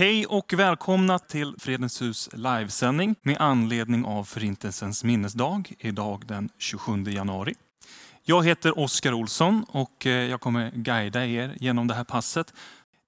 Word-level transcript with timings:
Hej 0.00 0.26
och 0.26 0.52
välkomna 0.52 1.18
till 1.18 1.54
Fredens 1.58 2.02
hus 2.02 2.28
livesändning 2.32 3.14
med 3.22 3.36
anledning 3.40 4.04
av 4.04 4.24
Förintelsens 4.24 5.04
minnesdag, 5.04 5.72
idag 5.78 6.22
den 6.26 6.48
27 6.58 7.04
januari. 7.04 7.54
Jag 8.22 8.44
heter 8.46 8.78
Oskar 8.78 9.12
Olsson 9.12 9.64
och 9.68 10.06
eh, 10.06 10.12
jag 10.12 10.40
kommer 10.40 10.70
guida 10.74 11.26
er 11.26 11.56
genom 11.60 11.86
det 11.86 11.94
här 11.94 12.04
passet. 12.04 12.54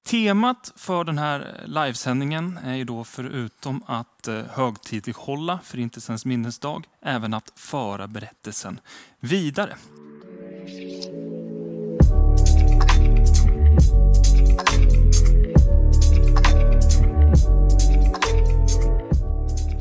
Temat 0.07 0.73
för 0.77 1.05
den 1.05 1.19
här 1.19 1.65
livesändningen 1.67 2.59
är 2.65 2.75
ju 2.75 2.85
då 2.85 3.05
förutom 3.05 3.83
att 3.87 4.29
eh, 4.29 4.43
högtidlighålla 4.51 5.61
Förintelsens 5.65 6.25
minnesdag, 6.25 6.85
även 7.03 7.35
att 7.35 7.53
föra 7.57 8.09
berättelsen 8.09 8.81
vidare. 9.21 9.77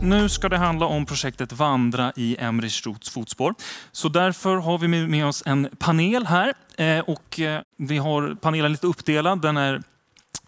Nu 0.02 0.30
ska 0.30 0.50
det 0.50 0.58
handla 0.58 0.86
om 0.86 1.06
projektet 1.06 1.52
Vandra 1.52 2.14
i 2.16 2.36
Emrich 2.40 2.86
Roths 2.86 3.10
fotspår. 3.10 3.54
Så 3.92 4.10
därför 4.10 4.56
har 4.56 4.78
vi 4.78 4.88
med 4.88 5.26
oss 5.26 5.44
en 5.46 5.70
panel 5.80 6.26
här. 6.26 6.54
Eh, 6.78 7.00
och 7.00 7.40
eh, 7.40 7.62
vi 7.78 7.98
har 7.98 8.36
panelen 8.42 8.72
lite 8.72 8.88
uppdelad. 8.88 9.42
Den 9.42 9.58
är 9.58 9.82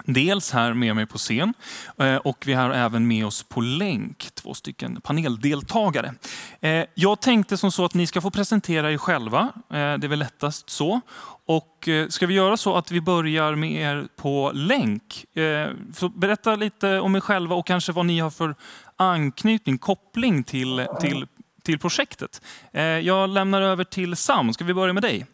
dels 0.06 0.52
här 0.52 0.74
med 0.74 0.96
mig 0.96 1.06
på 1.06 1.18
scen 1.18 1.54
eh, 1.98 2.16
och 2.16 2.44
vi 2.46 2.54
har 2.54 2.70
även 2.70 3.08
med 3.08 3.26
oss 3.26 3.44
på 3.44 3.62
länk 3.62 4.30
två 4.34 4.54
stycken 4.54 5.02
paneldeltagare. 5.02 6.14
Eh, 6.62 6.86
jag 6.94 7.22
tänkte 7.22 7.58
som 7.58 7.72
så 7.72 7.86
att 7.86 7.94
ni 7.94 8.08
ska 8.08 8.22
få 8.22 8.32
presentera 8.32 8.92
er 8.92 8.98
själva. 8.98 9.40
Eh, 9.56 9.74
det 9.74 9.78
är 9.78 10.08
väl 10.08 10.20
lättast 10.20 10.70
så. 10.70 11.02
Och 11.46 11.90
ska 12.10 12.28
vi 12.28 12.34
göra 12.34 12.58
så 12.58 12.76
att 12.76 12.92
vi 12.92 13.02
börjar 13.02 13.56
med 13.56 13.72
er 13.72 14.08
på 14.16 14.52
länk? 14.54 15.26
Så 15.96 16.10
berätta 16.10 16.56
lite 16.56 17.00
om 17.00 17.16
er 17.16 17.20
själva 17.20 17.56
och 17.56 17.68
kanske 17.68 17.92
vad 17.92 18.06
ni 18.06 18.20
har 18.20 18.30
för 18.30 18.56
anknytning, 18.98 19.78
koppling 19.78 20.44
till, 20.44 20.88
till, 21.02 21.28
till 21.64 21.80
projektet. 21.80 22.42
Jag 23.04 23.30
lämnar 23.30 23.62
över 23.62 23.84
till 23.84 24.16
Sam. 24.16 24.54
Ska 24.54 24.66
vi 24.66 24.74
börja 24.74 24.94
med 24.94 25.04
dig? 25.04 25.26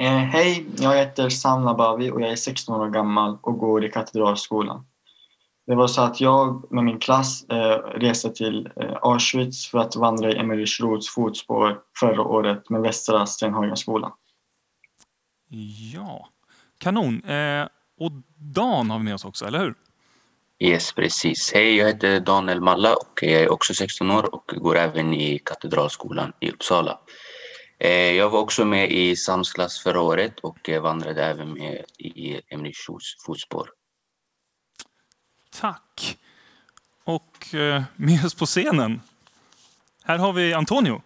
Eh, 0.00 0.18
hej, 0.18 0.66
jag 0.78 0.96
heter 0.96 1.28
Sam 1.28 1.64
Nabavi 1.64 2.10
och 2.10 2.20
jag 2.20 2.30
är 2.30 2.36
16 2.36 2.80
år 2.80 2.88
gammal 2.88 3.38
och 3.42 3.58
går 3.58 3.84
i 3.84 3.90
Katedralskolan. 3.90 4.86
Det 5.66 5.74
var 5.74 5.86
så 5.86 6.02
att 6.02 6.20
jag 6.20 6.72
med 6.72 6.84
min 6.84 6.98
klass 6.98 7.44
eh, 7.44 7.76
reste 7.78 8.30
till 8.30 8.70
eh, 8.76 8.96
Auschwitz 9.02 9.66
för 9.66 9.78
att 9.78 9.96
vandra 9.96 10.32
i 10.32 10.36
Emmerich 10.36 10.80
Roths 10.80 11.08
fotspår 11.08 11.78
förra 12.00 12.22
året 12.22 12.70
med 12.70 12.80
Västra 12.80 13.26
Stenhagenskolan. 13.26 14.12
Ja, 15.94 16.28
kanon. 16.78 17.24
Eh, 17.24 17.66
och 17.98 18.12
Dan 18.36 18.90
har 18.90 18.98
vi 18.98 19.04
med 19.04 19.14
oss 19.14 19.24
också, 19.24 19.46
eller 19.46 19.58
hur? 19.58 19.74
Yes, 20.58 20.92
precis. 20.92 21.52
Hej, 21.54 21.76
jag 21.76 21.86
heter 21.86 22.20
Daniel 22.20 22.60
Malla 22.60 22.94
och 22.94 23.22
jag 23.22 23.42
är 23.42 23.52
också 23.52 23.74
16 23.74 24.10
år 24.10 24.34
och 24.34 24.52
går 24.56 24.76
även 24.76 25.14
i 25.14 25.38
Katedralskolan 25.38 26.32
i 26.40 26.50
Uppsala. 26.50 26.98
Eh, 27.80 27.90
jag 27.90 28.30
var 28.30 28.40
också 28.40 28.64
med 28.64 28.92
i 28.92 29.16
Sams 29.16 29.52
klass 29.52 29.78
förra 29.78 30.00
året 30.00 30.38
och 30.38 30.70
vandrade 30.82 31.24
även 31.24 31.52
med 31.52 31.84
i 31.98 32.40
Emrich 32.48 32.86
fotspår. 33.26 33.70
Tack. 35.60 36.18
Och 37.04 37.54
eh, 37.54 37.82
med 37.96 38.24
oss 38.24 38.34
på 38.34 38.46
scenen, 38.46 39.00
här 40.04 40.18
har 40.18 40.32
vi 40.32 40.52
Antonio. 40.52 41.02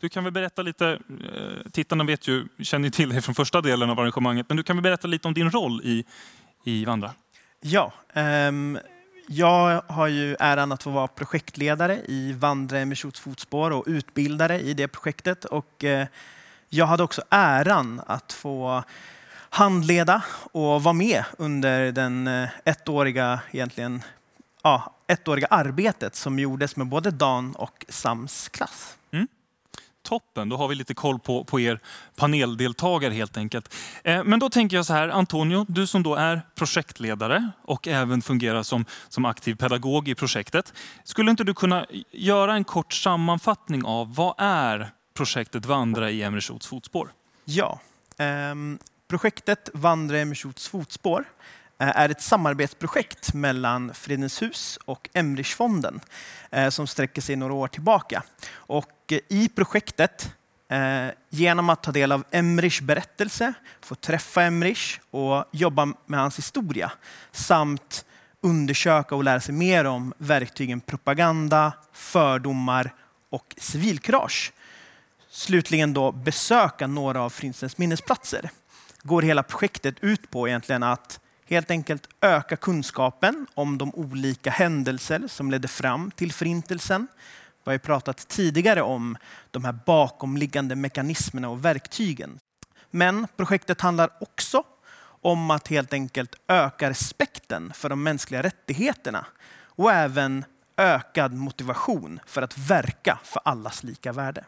Du 0.00 0.08
kan 0.08 0.24
väl 0.24 0.32
berätta 0.32 0.62
lite, 0.62 0.88
eh, 0.88 1.70
tittarna 1.72 2.04
vet 2.04 2.28
ju, 2.28 2.46
känner 2.62 2.84
ju 2.84 2.90
till 2.90 3.08
dig 3.08 3.22
från 3.22 3.34
första 3.34 3.60
delen 3.60 3.90
av 3.90 4.00
arrangemanget, 4.00 4.48
men 4.48 4.56
du 4.56 4.62
kan 4.62 4.76
väl 4.76 4.82
berätta 4.82 5.08
lite 5.08 5.28
om 5.28 5.34
din 5.34 5.50
roll 5.50 5.80
i, 5.84 6.04
i 6.64 6.84
Vandra? 6.84 7.12
Ja, 7.60 7.92
um, 8.14 8.78
jag 9.26 9.82
har 9.86 10.06
ju 10.06 10.36
äran 10.40 10.72
att 10.72 10.82
få 10.82 10.90
vara 10.90 11.08
projektledare 11.08 12.00
i 12.06 12.32
Vandra 12.32 12.84
med 12.84 12.98
fotspår 12.98 13.70
och 13.70 13.84
utbildare 13.86 14.60
i 14.60 14.74
det 14.74 14.88
projektet. 14.88 15.44
Och 15.44 15.84
eh, 15.84 16.06
jag 16.68 16.86
hade 16.86 17.02
också 17.02 17.22
äran 17.30 18.00
att 18.06 18.32
få 18.32 18.82
handleda 19.50 20.22
och 20.52 20.82
vara 20.82 20.92
med 20.92 21.24
under 21.38 21.92
den 21.92 22.26
eh, 22.26 22.48
ettåriga, 22.64 23.40
egentligen, 23.50 24.02
ja, 24.62 24.94
ettåriga 25.06 25.46
arbetet 25.50 26.14
som 26.14 26.38
gjordes 26.38 26.76
med 26.76 26.86
både 26.86 27.10
Dan 27.10 27.54
och 27.54 27.84
Sams 27.88 28.48
klass. 28.48 28.96
Toppen, 30.06 30.48
då 30.48 30.56
har 30.56 30.68
vi 30.68 30.74
lite 30.74 30.94
koll 30.94 31.18
på, 31.18 31.44
på 31.44 31.60
er 31.60 31.80
paneldeltagare 32.16 33.14
helt 33.14 33.36
enkelt. 33.36 33.74
Eh, 34.04 34.24
men 34.24 34.38
då 34.38 34.50
tänker 34.50 34.76
jag 34.76 34.86
så 34.86 34.92
här, 34.92 35.08
Antonio, 35.08 35.66
du 35.68 35.86
som 35.86 36.02
då 36.02 36.14
är 36.14 36.42
projektledare 36.54 37.50
och 37.62 37.88
även 37.88 38.22
fungerar 38.22 38.62
som, 38.62 38.84
som 39.08 39.24
aktiv 39.24 39.54
pedagog 39.54 40.08
i 40.08 40.14
projektet. 40.14 40.72
Skulle 41.04 41.30
inte 41.30 41.44
du 41.44 41.54
kunna 41.54 41.86
göra 42.12 42.54
en 42.54 42.64
kort 42.64 42.92
sammanfattning 42.92 43.84
av 43.84 44.14
vad 44.14 44.34
är 44.38 44.90
projektet 45.16 45.66
Vandra 45.66 46.10
i 46.10 46.22
Emre 46.22 46.40
fotspår? 46.40 47.08
Ja, 47.44 47.80
eh, 48.18 48.54
projektet 49.08 49.70
Vandra 49.74 50.18
i 50.18 50.20
Emre 50.20 50.52
fotspår 50.70 51.24
Eh, 51.78 51.96
är 51.96 52.08
ett 52.08 52.22
samarbetsprojekt 52.22 53.34
mellan 53.34 53.94
Fredens 53.94 54.42
hus 54.42 54.78
och 54.84 55.08
Emrichfonden 55.12 56.00
eh, 56.50 56.68
som 56.68 56.86
sträcker 56.86 57.22
sig 57.22 57.36
några 57.36 57.52
år 57.52 57.68
tillbaka. 57.68 58.22
Och 58.52 59.12
eh, 59.12 59.18
I 59.28 59.48
projektet, 59.48 60.32
genom 61.30 61.70
att 61.70 61.82
ta 61.82 61.92
del 61.92 62.12
av 62.12 62.24
Emrichs 62.30 62.80
berättelse, 62.80 63.52
få 63.80 63.94
träffa 63.94 64.42
Emrich 64.42 64.98
och 65.10 65.44
jobba 65.52 65.92
med 66.06 66.20
hans 66.20 66.38
historia 66.38 66.92
samt 67.30 68.04
undersöka 68.40 69.14
och 69.14 69.24
lära 69.24 69.40
sig 69.40 69.54
mer 69.54 69.84
om 69.84 70.14
verktygen 70.18 70.80
propaganda, 70.80 71.72
fördomar 71.92 72.94
och 73.30 73.54
civilkurage. 73.58 74.52
Slutligen 75.30 75.92
då 75.92 76.12
besöka 76.12 76.86
några 76.86 77.22
av 77.22 77.30
Förintelsens 77.30 77.78
minnesplatser. 77.78 78.50
Går 79.02 79.22
hela 79.22 79.42
projektet 79.42 79.94
ut 80.00 80.30
på 80.30 80.48
egentligen 80.48 80.82
att 80.82 81.20
helt 81.48 81.70
enkelt 81.70 82.08
öka 82.20 82.56
kunskapen 82.56 83.46
om 83.54 83.78
de 83.78 83.94
olika 83.94 84.50
händelser 84.50 85.22
som 85.28 85.50
ledde 85.50 85.68
fram 85.68 86.10
till 86.10 86.32
förintelsen. 86.32 87.08
Vi 87.64 87.68
har 87.68 87.72
ju 87.72 87.78
pratat 87.78 88.28
tidigare 88.28 88.82
om 88.82 89.16
de 89.50 89.64
här 89.64 89.78
bakomliggande 89.86 90.76
mekanismerna 90.76 91.48
och 91.48 91.64
verktygen. 91.64 92.38
Men 92.90 93.26
projektet 93.36 93.80
handlar 93.80 94.10
också 94.20 94.62
om 95.20 95.50
att 95.50 95.68
helt 95.68 95.92
enkelt 95.92 96.34
öka 96.48 96.90
respekten 96.90 97.72
för 97.74 97.88
de 97.88 98.02
mänskliga 98.02 98.42
rättigheterna 98.42 99.26
och 99.64 99.92
även 99.92 100.44
ökad 100.76 101.32
motivation 101.32 102.20
för 102.26 102.42
att 102.42 102.58
verka 102.58 103.18
för 103.24 103.42
allas 103.44 103.82
lika 103.82 104.12
värde. 104.12 104.44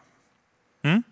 Mm. 0.83 1.03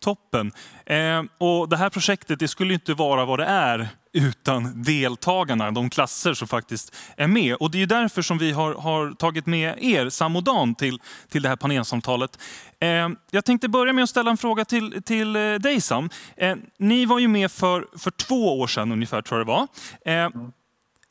Toppen. 0.00 0.52
Eh, 0.86 1.22
och 1.38 1.68
det 1.68 1.76
här 1.76 1.90
projektet 1.90 2.38
det 2.38 2.48
skulle 2.48 2.74
inte 2.74 2.94
vara 2.94 3.24
vad 3.24 3.38
det 3.38 3.44
är 3.44 3.88
utan 4.12 4.82
deltagarna, 4.82 5.70
de 5.70 5.90
klasser 5.90 6.34
som 6.34 6.48
faktiskt 6.48 6.96
är 7.16 7.26
med. 7.26 7.54
Och 7.54 7.70
det 7.70 7.82
är 7.82 7.86
därför 7.86 8.22
som 8.22 8.38
vi 8.38 8.52
har, 8.52 8.74
har 8.74 9.12
tagit 9.12 9.46
med 9.46 9.74
er, 9.80 10.08
Sam 10.08 10.36
och 10.36 10.44
Dan, 10.44 10.74
till, 10.74 10.98
till 11.28 11.42
det 11.42 11.48
här 11.48 11.56
panelsamtalet. 11.56 12.38
Eh, 12.80 13.08
jag 13.30 13.44
tänkte 13.44 13.68
börja 13.68 13.92
med 13.92 14.04
att 14.04 14.10
ställa 14.10 14.30
en 14.30 14.36
fråga 14.36 14.64
till, 14.64 15.02
till 15.02 15.36
eh, 15.36 15.54
dig 15.54 15.80
Sam. 15.80 16.10
Eh, 16.36 16.56
ni 16.78 17.06
var 17.06 17.18
ju 17.18 17.28
med 17.28 17.50
för, 17.50 17.86
för 17.98 18.10
två 18.10 18.60
år 18.60 18.66
sedan 18.66 18.92
ungefär, 18.92 19.22
tror 19.22 19.40
jag 19.40 19.46
det 19.46 19.52
var. 19.52 19.66
Eh, 20.04 20.30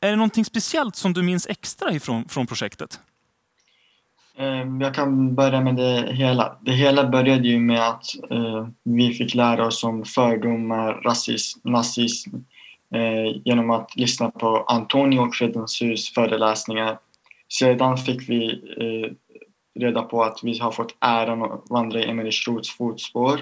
är 0.00 0.10
det 0.10 0.16
någonting 0.16 0.44
speciellt 0.44 0.96
som 0.96 1.12
du 1.12 1.22
minns 1.22 1.46
extra 1.46 1.92
ifrån 1.92 2.28
från 2.28 2.46
projektet? 2.46 3.00
Eh, 4.38 4.66
jag 4.80 4.94
kan 4.94 5.34
börja 5.34 5.60
med 5.60 5.76
det 5.76 6.12
hela. 6.12 6.56
Det 6.60 6.72
hela 6.72 7.08
började 7.08 7.48
ju 7.48 7.58
med 7.58 7.88
att 7.88 8.04
eh, 8.30 8.68
vi 8.84 9.14
fick 9.14 9.34
lära 9.34 9.66
oss 9.66 9.84
om 9.84 10.04
fördomar, 10.04 10.92
rasism, 10.92 11.60
nazism 11.64 12.30
Eh, 12.94 13.40
genom 13.44 13.70
att 13.70 13.96
lyssna 13.96 14.30
på 14.30 14.64
Antonio 14.68 15.18
och 15.18 15.34
Fredens 15.34 15.82
hus 15.82 16.14
föreläsningar. 16.14 16.98
Sedan 17.48 17.96
fick 17.96 18.28
vi 18.28 18.46
eh, 18.78 19.12
reda 19.82 20.02
på 20.02 20.22
att 20.22 20.38
vi 20.42 20.58
har 20.58 20.72
fått 20.72 20.96
äran 21.00 21.42
att 21.42 21.64
vandra 21.70 22.00
i 22.00 22.10
Emmerich 22.10 22.48
Roths 22.48 22.76
fotspår. 22.76 23.40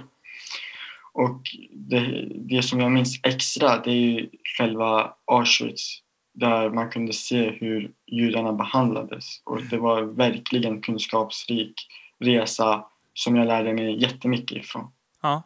Och 1.13 1.41
det, 1.71 2.29
det 2.35 2.63
som 2.63 2.81
jag 2.81 2.93
minns 2.93 3.21
extra 3.23 3.79
det 3.79 3.91
är 3.91 3.95
ju 3.95 4.29
själva 4.59 5.15
Auschwitz 5.25 5.99
där 6.35 6.71
man 6.71 6.91
kunde 6.91 7.13
se 7.13 7.51
hur 7.51 7.93
judarna 8.07 8.53
behandlades. 8.53 9.25
Och 9.45 9.63
det 9.63 9.79
var 9.79 10.03
verkligen 10.03 10.81
kunskapsrik 10.81 11.75
resa 12.19 12.85
som 13.15 13.37
jag 13.37 13.47
lärde 13.47 13.73
mig 13.73 14.03
jättemycket 14.03 14.59
ifrån. 14.59 14.93
Ja. 15.23 15.43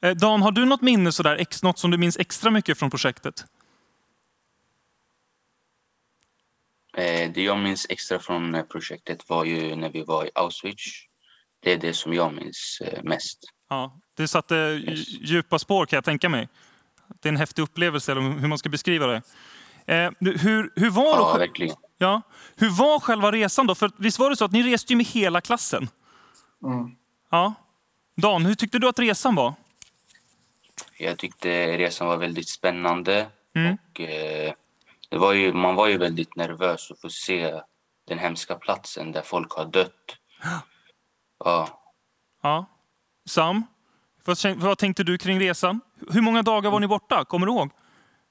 Eh, 0.00 0.14
Dan, 0.14 0.42
har 0.42 0.52
du 0.52 0.64
något 0.64 0.82
minne, 0.82 1.12
sådär, 1.12 1.46
något 1.62 1.78
som 1.78 1.90
du 1.90 1.98
minns 1.98 2.16
extra 2.16 2.50
mycket 2.50 2.78
från 2.78 2.90
projektet? 2.90 3.44
Eh, 6.96 7.32
det 7.32 7.42
jag 7.42 7.58
minns 7.58 7.86
extra 7.88 8.18
från 8.18 8.54
eh, 8.54 8.62
projektet 8.62 9.28
var 9.28 9.44
ju 9.44 9.76
när 9.76 9.90
vi 9.90 10.02
var 10.02 10.24
i 10.24 10.30
Auschwitz. 10.34 10.82
Det 11.60 11.72
är 11.72 11.76
det 11.78 11.94
som 11.94 12.12
jag 12.14 12.34
minns 12.34 12.82
mest. 13.02 13.38
Ja, 13.68 14.00
det 14.16 14.28
satte 14.28 14.54
djupa 15.20 15.58
spår 15.58 15.86
kan 15.86 15.96
jag 15.96 16.04
tänka 16.04 16.28
mig. 16.28 16.48
Det 17.20 17.28
är 17.28 17.32
en 17.32 17.36
häftig 17.38 17.62
upplevelse, 17.62 18.12
eller 18.12 18.20
hur 18.22 18.48
man 18.48 18.58
ska 18.58 18.68
beskriva 18.68 19.06
det. 19.06 19.22
Hur, 20.20 20.72
hur, 20.80 20.90
var 20.90 21.04
Ja, 21.04 21.32
då, 21.32 21.38
verkligen. 21.38 21.76
ja, 21.98 22.22
hur 22.56 22.70
var 22.70 23.00
själva 23.00 23.32
resan 23.32 23.66
då? 23.66 23.74
För 23.74 23.90
visst 23.96 24.18
var 24.18 24.30
det 24.30 24.36
så 24.36 24.44
att 24.44 24.52
ni 24.52 24.62
reste 24.62 24.92
ju 24.92 24.96
med 24.96 25.06
hela 25.06 25.40
klassen? 25.40 25.88
Mm. 26.64 26.90
Ja. 27.30 27.54
Dan, 28.16 28.46
hur 28.46 28.54
tyckte 28.54 28.78
du 28.78 28.88
att 28.88 28.98
resan 28.98 29.34
var? 29.34 29.54
Jag 30.98 31.18
tyckte 31.18 31.78
resan 31.78 32.08
var 32.08 32.16
väldigt 32.16 32.48
spännande. 32.48 33.26
Mm. 33.54 33.76
Och, 33.90 34.00
eh, 34.00 34.52
det 35.08 35.18
var 35.18 35.32
ju, 35.32 35.52
man 35.52 35.74
var 35.74 35.88
ju 35.88 35.98
väldigt 35.98 36.36
nervös 36.36 36.90
att 36.90 37.00
få 37.00 37.10
se 37.10 37.60
den 38.08 38.18
hemska 38.18 38.54
platsen 38.54 39.12
där 39.12 39.22
folk 39.22 39.52
har 39.52 39.64
dött. 39.64 40.16
Ja, 41.44 41.78
Ja. 42.42 42.66
Sam, 43.28 43.62
vad, 44.24 44.38
vad 44.56 44.78
tänkte 44.78 45.04
du 45.04 45.18
kring 45.18 45.40
resan? 45.40 45.80
Hur 46.10 46.20
många 46.20 46.42
dagar 46.42 46.70
var 46.70 46.80
ni 46.80 46.86
borta? 46.86 47.24
Kommer 47.24 47.46
du 47.46 47.52
ihåg? 47.52 47.70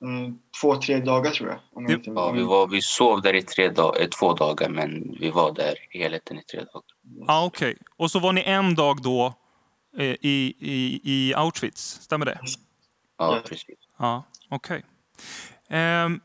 Mm, 0.02 0.40
två, 0.62 0.76
tre 0.76 1.00
dagar 1.00 1.32
tror 1.32 1.50
jag. 1.50 1.60
Om 1.74 1.86
jag 1.86 2.02
ja 2.06 2.32
vi, 2.32 2.44
var, 2.44 2.68
vi 2.68 2.82
sov 2.82 3.22
där 3.22 3.34
i 3.34 3.42
tre 3.42 3.70
dag, 3.70 4.02
eh, 4.02 4.08
två 4.08 4.34
dagar 4.34 4.70
men 4.70 5.18
vi 5.20 5.30
var 5.30 5.52
där 5.52 5.76
i 5.92 6.00
helheten 6.00 6.40
i 6.40 6.44
tre 6.44 6.60
dagar. 6.60 6.84
Ja, 7.28 7.46
okej. 7.46 7.78
Och 7.98 8.12
så 8.12 8.20
var 8.20 8.34
ni 8.34 8.42
en 8.42 8.76
dag 8.76 9.02
då 9.02 9.34
i, 10.04 10.54
i, 10.60 11.00
i 11.04 11.34
Auschwitz, 11.34 12.00
stämmer 12.02 12.26
det? 12.26 12.40
Ja, 13.18 13.36
Ja. 13.36 13.42
precis. 13.46 13.76
Ja, 14.00 14.24
okej. 14.50 14.84
Ehm, 15.70 16.20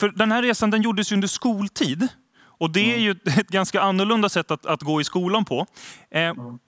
för 0.00 0.08
den 0.08 0.32
här 0.32 0.42
resan 0.42 0.70
den 0.70 0.82
gjordes 0.82 1.12
ju 1.12 1.14
under 1.14 1.28
skoltid. 1.28 2.08
Och 2.42 2.70
det 2.70 2.94
är 2.94 2.98
ju 2.98 3.10
ett, 3.10 3.26
ett 3.38 3.48
ganska 3.48 3.80
annorlunda 3.80 4.28
sätt 4.28 4.50
att, 4.50 4.66
att 4.66 4.82
gå 4.82 5.00
i 5.00 5.04
skolan 5.04 5.44
på. 5.44 5.66
Ehm, 6.10 6.58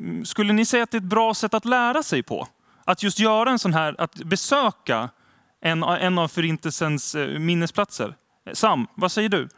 mm, 0.00 0.24
skulle 0.24 0.52
ni 0.52 0.64
säga 0.64 0.82
att 0.82 0.90
det 0.90 0.96
är 0.96 1.00
ett 1.00 1.04
bra 1.04 1.34
sätt 1.34 1.54
att 1.54 1.64
lära 1.64 2.02
sig 2.02 2.22
på? 2.22 2.48
Att 2.84 3.02
just 3.02 3.18
göra 3.18 3.50
en 3.50 3.58
sån 3.58 3.74
här, 3.74 3.94
att 3.98 4.14
besöka 4.14 5.08
en, 5.60 5.82
en 5.82 6.18
av 6.18 6.28
förintelsens 6.28 7.14
eh, 7.14 7.38
minnesplatser. 7.38 8.14
Sam, 8.52 8.86
vad 8.94 9.12
säger 9.12 9.28
du? 9.28 9.48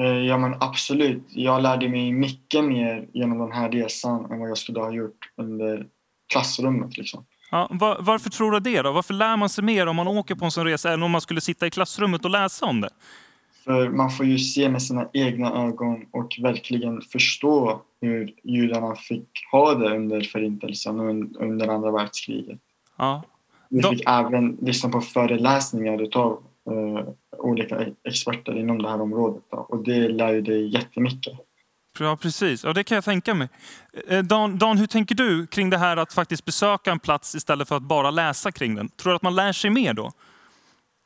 Eh, 0.00 0.04
Ja 0.06 0.38
men 0.38 0.54
absolut. 0.60 1.22
Jag 1.28 1.62
lärde 1.62 1.88
mig 1.88 2.12
mycket 2.12 2.64
mer 2.64 3.08
genom 3.12 3.38
den 3.38 3.52
här 3.52 3.70
resan 3.70 4.30
än 4.32 4.38
vad 4.38 4.50
jag 4.50 4.58
skulle 4.58 4.80
ha 4.80 4.92
gjort 4.92 5.30
under 5.36 5.86
klassrummet. 6.32 6.96
Liksom. 6.96 7.24
Ja, 7.50 7.68
var, 7.70 7.96
varför 8.00 8.30
tror 8.30 8.50
du 8.52 8.60
det? 8.60 8.82
Då? 8.82 8.92
Varför 8.92 9.14
lär 9.14 9.36
man 9.36 9.48
sig 9.48 9.64
mer 9.64 9.86
om 9.86 9.96
man 9.96 10.08
åker 10.08 10.34
på 10.34 10.44
en 10.44 10.50
sån 10.50 10.64
resa 10.66 10.92
än 10.92 11.02
om 11.02 11.10
man 11.10 11.20
skulle 11.20 11.40
sitta 11.40 11.66
i 11.66 11.70
klassrummet 11.70 12.24
och 12.24 12.30
läsa 12.30 12.66
om 12.66 12.80
det? 12.80 12.88
För 13.64 13.88
man 13.88 14.10
får 14.10 14.26
ju 14.26 14.38
se 14.38 14.68
med 14.68 14.82
sina 14.82 15.08
egna 15.12 15.52
ögon 15.66 16.06
och 16.10 16.36
verkligen 16.42 17.00
förstå 17.02 17.80
hur 18.00 18.32
judarna 18.44 18.94
fick 18.94 19.28
ha 19.52 19.74
det 19.74 19.96
under 19.96 20.20
förintelsen 20.20 21.00
och 21.00 21.06
un- 21.12 21.36
under 21.40 21.68
andra 21.68 21.90
världskriget. 21.90 22.58
Ja, 22.98 23.22
Vi 23.68 23.80
Då- 23.80 23.90
fick 23.90 24.02
även 24.06 24.56
lyssna 24.62 24.90
på 24.90 25.00
föreläsningar 25.00 26.02
utav 26.02 26.42
eh, 26.66 27.08
olika 27.38 27.86
experter 28.08 28.58
inom 28.58 28.82
det 28.82 28.88
här 28.88 29.00
området. 29.00 29.42
Då. 29.50 29.56
Och 29.56 29.84
det 29.84 30.08
lär 30.08 30.32
ju 30.32 30.40
dig 30.40 30.74
jättemycket. 30.74 31.38
Ja, 31.98 32.16
precis. 32.16 32.64
Ja, 32.64 32.72
det 32.72 32.84
kan 32.84 32.94
jag 32.94 33.04
tänka 33.04 33.34
mig. 33.34 33.48
Eh, 34.08 34.22
Dan, 34.22 34.58
Dan, 34.58 34.78
hur 34.78 34.86
tänker 34.86 35.14
du 35.14 35.46
kring 35.46 35.70
det 35.70 35.78
här 35.78 35.96
att 35.96 36.12
faktiskt 36.12 36.44
besöka 36.44 36.90
en 36.90 36.98
plats 36.98 37.34
istället 37.34 37.68
för 37.68 37.76
att 37.76 37.82
bara 37.82 38.10
läsa 38.10 38.52
kring 38.52 38.74
den? 38.74 38.88
Tror 38.88 39.10
du 39.10 39.16
att 39.16 39.22
man 39.22 39.34
lär 39.34 39.52
sig 39.52 39.70
mer 39.70 39.92
då? 39.94 40.12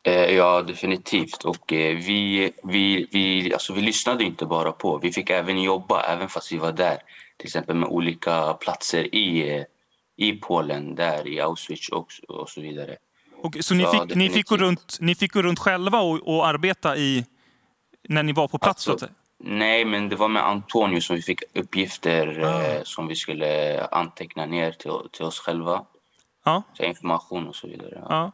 Eh, 0.03 0.35
ja, 0.35 0.63
definitivt. 0.63 1.45
Och 1.45 1.73
eh, 1.73 1.97
vi, 1.97 2.53
vi, 2.63 3.09
vi, 3.13 3.53
alltså, 3.53 3.73
vi 3.73 3.81
lyssnade 3.81 4.25
inte 4.25 4.47
bara 4.47 4.73
på. 4.73 4.99
Vi 4.99 5.13
fick 5.13 5.31
även 5.31 5.63
jobba, 5.63 6.03
även 6.03 6.29
fast 6.29 6.53
vi 6.53 6.57
var 6.57 6.73
där. 6.73 6.99
Till 7.37 7.47
exempel 7.47 7.77
med 7.77 7.89
olika 7.89 8.53
platser 8.53 9.15
i, 9.15 9.57
eh, 9.57 9.65
i 10.17 10.33
Polen, 10.33 10.95
där 10.95 11.29
i 11.29 11.41
Auschwitz 11.41 11.89
och, 11.89 12.07
och 12.29 12.49
så 12.49 12.61
vidare. 12.61 12.97
Och, 13.43 13.57
så 13.61 13.75
ni 13.75 13.83
Ja, 13.83 13.91
fick, 14.07 14.17
ni, 14.17 14.31
fick 14.31 14.47
gå 14.49 14.57
runt, 14.57 14.97
ni 15.01 15.15
fick 15.15 15.33
gå 15.33 15.43
runt 15.43 15.59
själva 15.59 16.01
och, 16.01 16.29
och 16.37 16.47
arbeta 16.47 16.97
i, 16.97 17.27
när 18.09 18.23
ni 18.23 18.33
var 18.33 18.49
på 18.49 18.59
plats? 18.59 18.89
Alltså? 18.89 19.09
Nej, 19.45 19.85
men 19.85 20.09
det 20.09 20.17
var 20.17 20.29
med 20.29 20.47
Antonio 20.47 21.01
som 21.01 21.17
vi 21.17 21.23
fick 21.23 21.41
uppgifter 21.55 22.41
Ah. 22.45 22.63
eh, 22.63 22.83
som 22.85 23.07
vi 23.07 23.17
skulle 23.17 23.85
anteckna 23.87 24.47
ner 24.47 24.73
till, 24.73 24.91
till 25.13 25.25
oss 25.25 25.39
själva. 25.39 25.85
Ja. 26.45 26.63
Så 26.75 26.83
information 26.85 27.49
och 27.49 27.57
så 27.57 27.67
vidare. 27.67 28.03
Ja. 28.09 28.33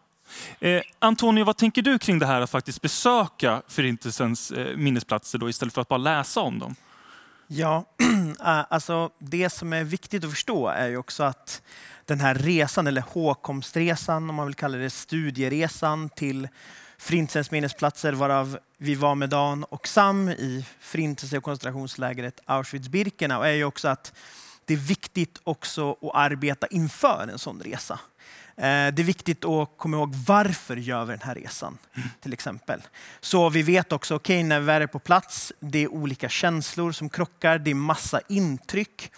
Ja. 0.60 0.68
Eh, 0.68 0.82
Antonio, 0.98 1.44
vad 1.44 1.56
tänker 1.56 1.82
du 1.82 1.98
kring 1.98 2.18
det 2.18 2.26
här 2.26 2.40
att 2.40 2.50
faktiskt 2.50 2.82
besöka 2.82 3.62
Förintelsens 3.68 4.50
eh, 4.50 4.76
minnesplatser 4.76 5.38
då, 5.38 5.48
istället 5.48 5.74
för 5.74 5.80
att 5.80 5.88
bara 5.88 5.96
läsa 5.98 6.40
om 6.40 6.58
dem? 6.58 6.74
Ja, 7.48 7.84
äh, 8.40 8.64
alltså 8.68 9.10
det 9.18 9.50
som 9.50 9.72
är 9.72 9.84
viktigt 9.84 10.24
att 10.24 10.30
förstå 10.30 10.68
är 10.68 10.88
ju 10.88 10.96
också 10.96 11.22
att 11.24 11.62
den 12.04 12.20
här 12.20 12.34
resan, 12.34 12.86
eller 12.86 13.00
hågkomstresan, 13.00 14.30
om 14.30 14.36
man 14.36 14.46
vill 14.46 14.54
kalla 14.54 14.78
det 14.78 14.90
studieresan 14.90 16.08
till 16.08 16.48
Förintelsens 16.98 17.50
minnesplatser, 17.50 18.12
varav 18.12 18.58
vi 18.78 18.94
var 18.94 19.14
med 19.14 19.30
Dan 19.30 19.64
och 19.64 19.88
Sam 19.88 20.28
i 20.28 20.66
Förintelse 20.80 21.36
och 21.36 21.42
koncentrationslägret 21.42 22.40
Auschwitz-Birkenau, 22.46 23.42
är 23.42 23.52
ju 23.52 23.64
också 23.64 23.88
att 23.88 24.12
det 24.64 24.74
är 24.74 24.78
viktigt 24.78 25.40
också 25.44 25.90
att 25.90 26.14
arbeta 26.14 26.66
inför 26.66 27.28
en 27.32 27.38
sån 27.38 27.60
resa. 27.60 28.00
Eh, 28.56 28.62
Det 28.62 29.02
är 29.02 29.04
viktigt 29.04 29.44
att 29.44 29.70
komma 29.76 29.96
ihåg 29.96 30.14
varför 30.14 30.76
gör 30.76 31.04
vi 31.04 31.12
den 31.12 31.22
här 31.22 31.34
resan, 31.34 31.78
till 32.20 32.32
exempel. 32.32 32.82
Så 33.20 33.48
vi 33.48 33.62
vet 33.62 33.92
också, 33.92 34.14
okej, 34.14 34.42
när 34.42 34.60
vi 34.60 34.72
är 34.72 34.86
på 34.86 34.98
plats, 34.98 35.52
det 35.60 35.78
är 35.78 35.88
olika 35.88 36.28
känslor 36.28 36.92
som 36.92 37.08
krockar, 37.08 37.58
det 37.58 37.70
är 37.70 37.74
massa 37.74 38.20
intryck. 38.28 39.12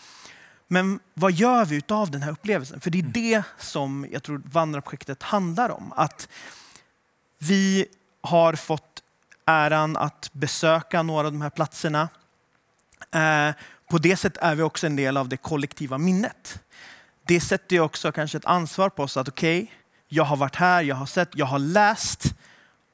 Men 0.69 1.01
vad 1.15 1.33
gör 1.33 1.65
vi 1.65 1.77
utav 1.77 2.11
den 2.11 2.23
här 2.23 2.31
upplevelsen? 2.33 2.81
För 2.81 2.91
det 2.91 2.99
är 2.99 3.03
det 3.03 3.43
som 3.59 4.07
jag 4.11 4.23
tror 4.23 4.43
vandrarprojektet 4.45 5.23
handlar 5.23 5.69
om. 5.71 5.93
Att 5.97 6.29
vi 7.39 7.87
har 8.21 8.53
fått 8.55 9.03
äran 9.47 9.97
att 9.97 10.31
besöka 10.33 11.03
några 11.03 11.27
av 11.27 11.33
de 11.33 11.43
här 11.43 11.51
platserna. 11.51 12.09
Eh, 13.15 13.51
På 13.91 13.99
det 13.99 14.17
sättet 14.17 14.43
är 14.43 14.55
vi 14.55 14.63
också 14.63 14.87
en 14.87 14.97
del 14.97 15.17
av 15.17 15.29
det 15.29 15.37
kollektiva 15.37 15.99
minnet. 15.99 16.61
Det 17.29 17.41
sätter 17.41 17.77
ju 17.77 17.83
också 17.83 18.13
kanske 18.13 18.39
ett 18.39 18.45
ansvar 18.45 18.91
på 18.91 19.03
oss 19.03 19.17
att 19.17 19.29
okej, 19.29 19.73
jag 20.09 20.25
har 20.25 20.37
varit 20.37 20.57
här, 20.57 20.83
jag 20.83 20.97
har 20.97 21.07
sett, 21.07 21.29
jag 21.33 21.47
har 21.47 21.59
läst 21.59 22.35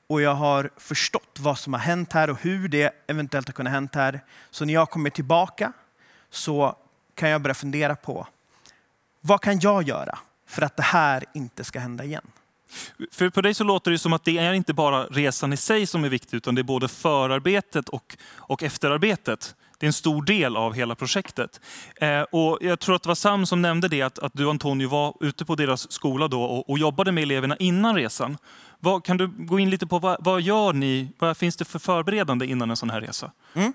och 0.07 0.23
jag 0.23 0.35
har 0.35 0.71
förstått 0.77 1.37
vad 1.41 1.59
som 1.59 1.73
har 1.73 1.81
hänt 1.81 2.13
här 2.13 2.31
och 2.31 2.41
hur 2.41 2.69
det 2.69 2.95
eventuellt 3.07 3.49
har 3.49 3.53
kunnat 3.53 3.73
hänt 3.73 3.95
här. 3.95 4.21
Så 4.51 4.65
när 4.65 4.75
jag 4.75 4.91
kommer 4.91 5.11
tillbaka 5.11 5.73
så 6.31 6.77
kan 7.15 7.29
jag 7.29 7.43
börja 7.43 7.55
fundera 7.55 7.97
på 7.97 8.27
vad 9.21 9.41
kan 9.41 9.61
jag 9.61 9.83
göra 9.83 10.19
för 10.47 10.63
att 10.63 10.77
det 10.77 10.83
här 10.83 11.25
inte 11.35 11.65
ska 11.65 11.79
hända 11.79 12.05
igen? 12.05 12.27
För 13.13 13.31
på 13.31 13.41
dig 13.41 13.55
så 13.55 13.65
låter 13.65 13.91
det 13.91 13.99
som 13.99 14.13
att 14.13 14.25
det 14.25 14.39
är 14.39 14.53
inte 14.53 14.75
bara 14.75 15.05
resan 15.05 15.53
i 15.53 15.57
sig 15.57 15.87
som 15.87 16.05
är 16.05 16.09
viktig, 16.09 16.37
utan 16.37 16.55
det 16.55 16.61
är 16.61 16.63
både 16.63 16.89
förarbetet 16.89 17.89
och, 17.89 18.17
och 18.35 18.63
efterarbetet. 18.63 19.55
Det 19.79 19.87
är 19.87 19.89
en 19.89 19.93
stor 19.93 20.23
del 20.23 20.57
av 20.57 20.75
hela 20.75 20.95
projektet. 20.95 21.61
Eh, 21.97 22.23
och 22.23 22.59
jag 22.61 22.81
tror 22.81 22.97
att 22.97 23.03
det 23.03 23.09
var 23.09 23.15
Sam 23.15 23.47
som 23.47 23.63
nämnde 23.63 23.89
det, 23.89 24.03
att, 24.03 24.19
att 24.19 24.33
du 24.35 24.51
Antonio 24.51 24.89
var 24.89 25.17
ute 25.21 25.45
på 25.45 25.55
deras 25.55 25.93
skola 25.93 26.29
då 26.29 26.43
och, 26.43 26.71
och 26.71 26.79
jobbade 26.79 27.13
med 27.13 27.23
eleverna 27.23 27.57
innan 27.57 27.95
resan. 27.95 28.39
Vad, 28.81 29.05
kan 29.05 29.17
du 29.17 29.29
gå 29.29 29.59
in 29.59 29.71
lite 29.71 29.87
på 29.87 29.99
vad, 29.99 30.17
vad 30.21 30.41
gör 30.43 30.73
ni? 30.73 31.09
Vad 31.19 31.37
finns 31.37 31.57
det 31.57 31.65
för 31.65 31.79
förberedande 31.79 32.47
innan 32.47 32.71
en 32.71 32.77
sån 32.77 32.91
här 32.91 33.01
resa? 33.01 33.31
Mm. 33.55 33.73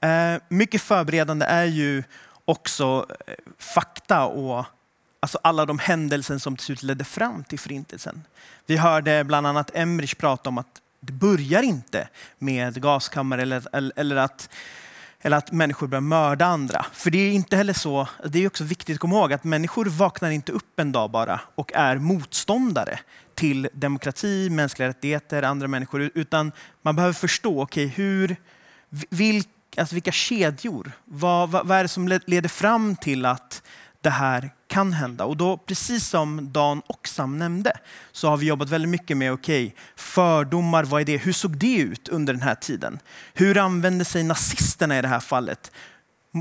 Eh, 0.00 0.42
mycket 0.48 0.82
förberedande 0.82 1.46
är 1.46 1.64
ju 1.64 2.02
också 2.44 3.06
eh, 3.26 3.34
fakta 3.58 4.24
och 4.24 4.64
alltså 5.20 5.38
alla 5.42 5.66
de 5.66 5.78
händelser 5.78 6.38
som 6.38 6.56
till 6.56 6.66
slut 6.66 6.82
ledde 6.82 7.04
fram 7.04 7.44
till 7.44 7.58
förintelsen. 7.58 8.22
Vi 8.66 8.76
hörde 8.76 9.24
bland 9.24 9.46
annat 9.46 9.70
Emrich 9.74 10.14
prata 10.14 10.48
om 10.48 10.58
att 10.58 10.80
det 11.00 11.12
börjar 11.12 11.62
inte 11.62 12.08
med 12.38 12.82
gaskammare 12.82 13.42
eller, 13.42 13.62
eller, 13.72 13.92
eller 13.96 14.16
att 14.16 14.48
eller 15.22 15.36
att 15.36 15.52
människor 15.52 15.86
börjar 15.86 16.00
mörda 16.00 16.46
andra. 16.46 16.86
För 16.92 17.10
det 17.10 17.18
är 17.18 17.32
inte 17.32 17.56
heller 17.56 17.72
så, 17.72 18.08
det 18.24 18.38
är 18.38 18.46
också 18.46 18.64
viktigt 18.64 18.94
att 18.94 19.00
komma 19.00 19.16
ihåg 19.16 19.32
att 19.32 19.44
människor 19.44 19.86
vaknar 19.86 20.30
inte 20.30 20.52
upp 20.52 20.80
en 20.80 20.92
dag 20.92 21.10
bara 21.10 21.40
och 21.54 21.72
är 21.74 21.96
motståndare 21.96 22.98
till 23.34 23.68
demokrati, 23.72 24.50
mänskliga 24.50 24.88
rättigheter, 24.88 25.42
andra 25.42 25.68
människor. 25.68 26.10
Utan 26.14 26.52
man 26.82 26.96
behöver 26.96 27.14
förstå, 27.14 27.62
okej, 27.62 27.86
hur, 27.86 28.36
vilk, 29.10 29.48
alltså 29.76 29.94
vilka 29.94 30.12
kedjor, 30.12 30.92
vad, 31.04 31.50
vad, 31.50 31.66
vad 31.66 31.78
är 31.78 31.82
det 31.82 31.88
som 31.88 32.08
leder 32.08 32.48
fram 32.48 32.96
till 32.96 33.26
att 33.26 33.62
det 34.00 34.10
här 34.10 34.50
kan 34.66 34.92
hända? 34.92 35.24
Och 35.24 35.36
då, 35.36 35.56
precis 35.56 36.08
som 36.08 36.52
Dan 36.52 36.82
och 36.86 37.08
Sam 37.08 37.38
nämnde, 37.38 37.72
så 38.12 38.28
har 38.28 38.36
vi 38.36 38.46
jobbat 38.46 38.68
väldigt 38.68 38.90
mycket 38.90 39.16
med 39.16 39.32
okej, 39.32 39.74
fördomar, 39.96 40.84
vad 40.84 41.00
är 41.00 41.04
det? 41.04 41.16
Hur 41.16 41.32
såg 41.32 41.56
det 41.56 41.76
ut 41.76 42.08
under 42.08 42.32
den 42.32 42.42
här 42.42 42.54
tiden? 42.54 42.98
Hur 43.34 43.58
använde 43.58 44.04
sig 44.04 44.24
nazisterna 44.24 44.98
i 44.98 45.02
det 45.02 45.08
här 45.08 45.20
fallet 45.20 45.72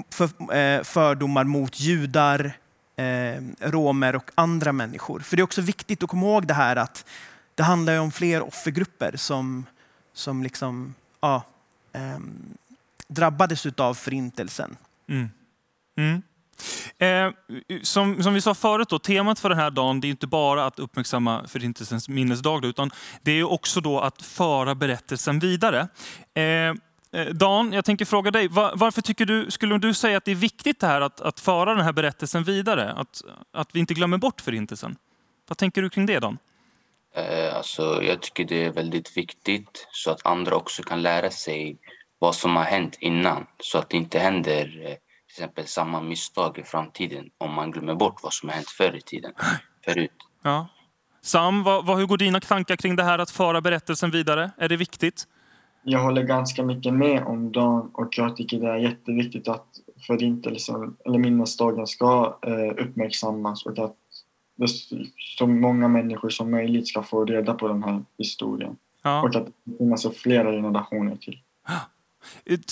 för, 0.10 0.56
eh, 0.56 0.84
fördomar 0.84 1.44
mot 1.44 1.80
judar, 1.80 2.52
eh, 2.96 3.44
romer 3.60 4.16
och 4.16 4.32
andra 4.36 4.72
människor? 4.72 5.20
För 5.20 5.36
det 5.36 5.42
är 5.42 5.44
också 5.44 5.62
viktigt 5.62 6.04
att 6.04 6.10
komma 6.10 6.26
ihåg 6.26 6.48
det 6.48 6.54
här 6.54 6.76
att 6.76 7.06
det 7.56 7.64
handlar 7.64 7.94
ju 7.94 8.00
om 8.00 8.12
fler 8.12 8.42
offergrupper 8.42 9.16
som, 9.16 9.66
som 10.14 10.44
liksom, 10.44 10.96
ja, 11.22 11.44
eh, 11.94 12.20
drabbades 13.08 13.66
av 13.66 13.94
förintelsen. 13.94 14.78
Mm. 15.08 15.30
Mm. 15.98 16.22
Eh, 16.98 17.30
som, 17.82 18.24
som 18.24 18.34
vi 18.34 18.42
sa 18.42 18.54
förut, 18.54 18.90
då, 18.90 19.00
temat 19.00 19.40
för 19.40 19.50
den 19.50 19.58
här 19.58 19.72
dagen 19.72 20.02
det 20.02 20.08
är 20.08 20.10
inte 20.10 20.28
bara 20.28 20.66
att 20.66 20.80
uppmärksamma 20.80 21.48
Förintelsens 21.48 22.10
minnesdag, 22.10 22.66
utan 22.66 22.92
det 23.22 23.32
är 23.32 23.52
också 23.52 23.82
då 23.82 24.00
att 24.00 24.22
föra 24.22 24.76
berättelsen 24.76 25.40
vidare. 25.40 25.88
Eh, 26.34 26.44
eh, 26.44 26.76
Dan, 27.34 27.74
jag 27.74 27.86
tänker 27.86 28.06
fråga 28.06 28.32
dig, 28.32 28.48
var, 28.48 28.72
varför 28.76 29.02
tycker 29.02 29.26
du, 29.26 29.52
skulle 29.52 29.78
du 29.78 29.94
säga 29.94 30.18
att 30.18 30.26
det 30.26 30.32
är 30.32 30.36
viktigt 30.36 30.80
det 30.80 30.88
här 30.88 31.02
att, 31.02 31.22
att 31.22 31.40
föra 31.40 31.76
den 31.76 31.84
här 31.84 31.94
berättelsen 31.94 32.44
vidare? 32.44 32.92
Att, 32.92 33.22
att 33.54 33.70
vi 33.76 33.80
inte 33.80 33.94
glömmer 33.94 34.18
bort 34.18 34.42
Förintelsen? 34.42 34.96
Vad 35.48 35.58
tänker 35.58 35.82
du 35.82 35.90
kring 35.90 36.06
det 36.06 36.20
Dan? 36.20 36.38
Eh, 37.16 37.56
alltså, 37.56 38.04
jag 38.04 38.22
tycker 38.22 38.46
det 38.46 38.66
är 38.66 38.72
väldigt 38.72 39.18
viktigt 39.18 39.88
så 39.92 40.12
att 40.12 40.26
andra 40.26 40.56
också 40.56 40.84
kan 40.84 41.02
lära 41.02 41.30
sig 41.30 41.78
vad 42.20 42.36
som 42.36 42.56
har 42.56 42.64
hänt 42.64 42.98
innan 43.00 43.48
så 43.60 43.78
att 43.78 43.90
det 43.90 43.98
inte 43.98 44.20
händer 44.20 44.82
eh, 44.86 44.96
till 45.36 45.44
exempel 45.44 45.68
samma 45.68 46.02
misstag 46.02 46.58
i 46.58 46.64
framtiden 46.64 47.30
om 47.38 47.54
man 47.54 47.72
glömmer 47.72 47.96
bort 47.96 48.24
vad 48.24 48.34
som 48.34 48.50
har 48.50 48.56
hänt 48.56 48.70
förr 48.70 48.96
i 48.96 49.02
tiden. 49.02 49.32
Förut. 49.86 50.12
Ja. 50.44 50.68
Sam, 51.22 51.64
vad, 51.64 51.86
vad, 51.86 51.98
hur 51.98 52.06
går 52.06 52.18
dina 52.18 52.40
tankar 52.40 52.76
kring 52.76 52.96
det 52.96 53.04
här 53.04 53.20
att 53.20 53.32
föra 53.32 53.62
berättelsen 53.62 54.12
vidare? 54.12 54.52
Är 54.58 54.70
det 54.70 54.76
viktigt? 54.76 55.28
Jag 55.84 56.00
håller 56.00 56.24
ganska 56.24 56.64
mycket 56.64 56.94
med 56.94 57.24
om 57.24 57.52
Dan 57.52 57.92
och 57.94 58.18
jag 58.18 58.36
tycker 58.36 58.60
det 58.60 58.70
är 58.70 58.78
jätteviktigt 58.78 59.48
att 59.48 59.68
förintelsen 60.08 60.98
eller 61.06 61.20
minnesdagen 61.20 61.88
ska 61.88 62.38
eh, 62.42 62.84
uppmärksammas 62.84 63.66
och 63.66 63.80
att 63.80 63.96
så 65.38 65.48
många 65.48 65.88
människor 65.88 66.30
som 66.30 66.52
möjligt 66.52 66.88
ska 66.88 67.04
få 67.04 67.26
reda 67.26 67.54
på 67.54 67.68
den 67.68 67.84
här 67.84 68.04
historien. 68.18 68.78
Ja. 69.04 69.22
Och 69.22 69.36
att 69.36 69.48
det 69.64 69.78
finns 69.78 70.08
flera 70.18 70.52
generationer 70.52 71.16
till. 71.16 71.40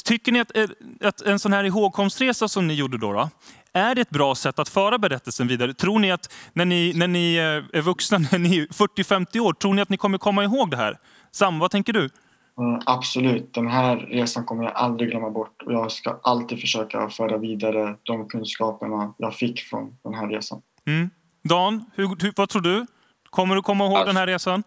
Tycker 0.05 0.31
ni 0.31 0.39
att, 0.39 0.57
eh, 0.57 0.65
att 1.01 1.21
en 1.21 1.39
sån 1.39 1.53
här 1.53 1.63
ihågkomstresa 1.63 2.47
som 2.47 2.67
ni 2.67 2.73
gjorde 2.73 2.97
då, 2.97 3.13
då, 3.13 3.29
är 3.73 3.95
det 3.95 4.01
ett 4.01 4.09
bra 4.09 4.35
sätt 4.35 4.59
att 4.59 4.69
föra 4.69 4.97
berättelsen 4.97 5.47
vidare? 5.47 5.73
Tror 5.73 5.99
ni 5.99 6.11
att 6.11 6.33
när 6.53 6.65
ni, 6.65 6.93
när 6.95 7.07
ni 7.07 7.35
eh, 7.35 7.79
är 7.79 7.81
vuxna, 7.81 8.17
när 8.31 8.39
ni 8.39 8.57
är 8.57 8.65
40-50 8.65 9.39
år, 9.39 9.53
tror 9.53 9.73
ni 9.73 9.81
att 9.81 9.89
ni 9.89 9.97
kommer 9.97 10.17
komma 10.17 10.43
ihåg 10.43 10.71
det 10.71 10.77
här? 10.77 10.97
Sam, 11.31 11.59
vad 11.59 11.71
tänker 11.71 11.93
du? 11.93 12.09
Mm, 12.57 12.81
absolut. 12.85 13.53
Den 13.53 13.67
här 13.67 13.97
resan 13.97 14.45
kommer 14.45 14.63
jag 14.63 14.73
aldrig 14.73 15.09
glömma 15.09 15.29
bort 15.29 15.61
och 15.65 15.73
jag 15.73 15.91
ska 15.91 16.19
alltid 16.23 16.61
försöka 16.61 17.09
föra 17.09 17.37
vidare 17.37 17.95
de 18.03 18.27
kunskaperna 18.27 19.13
jag 19.17 19.35
fick 19.35 19.59
från 19.59 19.97
den 20.03 20.13
här 20.13 20.27
resan. 20.27 20.61
Mm. 20.85 21.09
Dan, 21.43 21.85
hur, 21.95 22.33
vad 22.35 22.49
tror 22.49 22.61
du? 22.61 22.85
Kommer 23.29 23.55
du 23.55 23.61
komma 23.61 23.85
ihåg 23.85 23.93
alltså, 23.93 24.07
den 24.07 24.17
här 24.17 24.27
resan? 24.27 24.63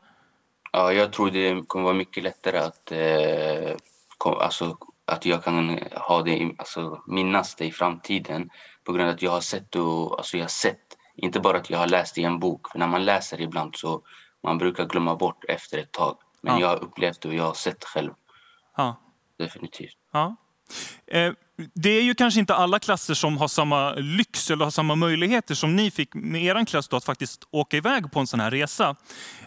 Ja, 0.73 0.93
jag 0.93 1.13
tror 1.13 1.31
det 1.31 1.63
kommer 1.67 1.85
vara 1.85 1.95
mycket 1.95 2.23
lättare 2.23 2.59
att, 2.59 2.93
eh, 2.93 3.77
alltså, 4.27 4.77
att 5.05 5.27
jag 5.27 5.45
kan 5.45 5.79
ha 5.93 6.23
det, 6.23 6.55
alltså, 6.59 7.03
minnas 7.07 7.55
det 7.55 7.67
i 7.67 7.73
framtiden 7.73 8.51
på 8.85 8.93
grund 8.93 9.09
av 9.09 9.15
att 9.15 9.23
jag 9.23 9.31
har 9.31 9.41
sett 9.41 9.77
och, 9.77 10.19
alltså, 10.19 10.37
jag 10.37 10.45
har 10.45 10.49
sett, 10.49 10.97
inte 11.17 11.41
bara 11.41 11.57
att 11.59 11.71
jag 11.71 11.79
har 11.79 11.87
läst 11.87 12.19
i 12.19 12.25
en 12.25 12.39
bok, 12.39 12.71
för 12.71 12.79
när 12.79 12.87
man 12.87 13.05
läser 13.05 13.41
ibland 13.41 13.77
så 13.77 14.03
man 14.43 14.59
brukar 14.59 14.85
glömma 14.85 15.17
bort 15.17 15.45
efter 15.49 15.79
ett 15.79 15.93
tag. 15.93 16.17
Men 16.43 16.55
ja. 16.55 16.61
jag 16.61 16.69
har 16.69 16.85
upplevt 16.85 17.21
det 17.21 17.29
och 17.29 17.35
jag 17.35 17.45
har 17.45 17.55
sett 17.55 17.85
själv. 17.85 18.13
Ja. 18.77 19.01
Definitivt. 19.39 19.97
Ja. 20.13 20.37
Eh, 21.07 21.33
det 21.75 21.91
är 21.91 22.03
ju 22.03 22.15
kanske 22.15 22.41
inte 22.41 22.55
alla 22.55 22.79
klasser 22.79 23.15
som 23.15 23.39
har 23.39 23.49
samma 23.49 23.93
lyx 23.93 24.51
eller 24.51 24.65
har 24.65 24.71
samma 24.71 24.95
möjligheter 24.95 25.55
som 25.55 25.77
ni 25.77 25.91
fick 25.91 26.15
med 26.15 26.43
er 26.43 26.65
klass 26.65 26.89
då, 26.89 26.97
att 26.97 27.05
faktiskt 27.05 27.45
åka 27.51 27.77
iväg 27.77 28.13
på 28.13 28.21
en 28.21 28.27
sån 28.27 28.41
här 28.41 28.51
resa. 28.51 28.97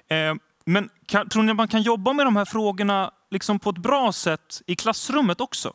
Eh, 0.08 0.36
men 0.66 0.90
kan, 1.06 1.30
tror 1.30 1.44
ni 1.44 1.52
att 1.52 1.58
man 1.58 1.68
kan 1.68 1.82
jobba 1.82 2.14
med 2.14 2.26
de 2.26 2.36
här 2.36 2.46
frågorna 2.46 3.12
liksom 3.34 3.60
på 3.60 3.70
ett 3.70 3.78
bra 3.78 4.12
sätt 4.12 4.62
i 4.68 4.76
klassrummet 4.76 5.42
också? 5.42 5.74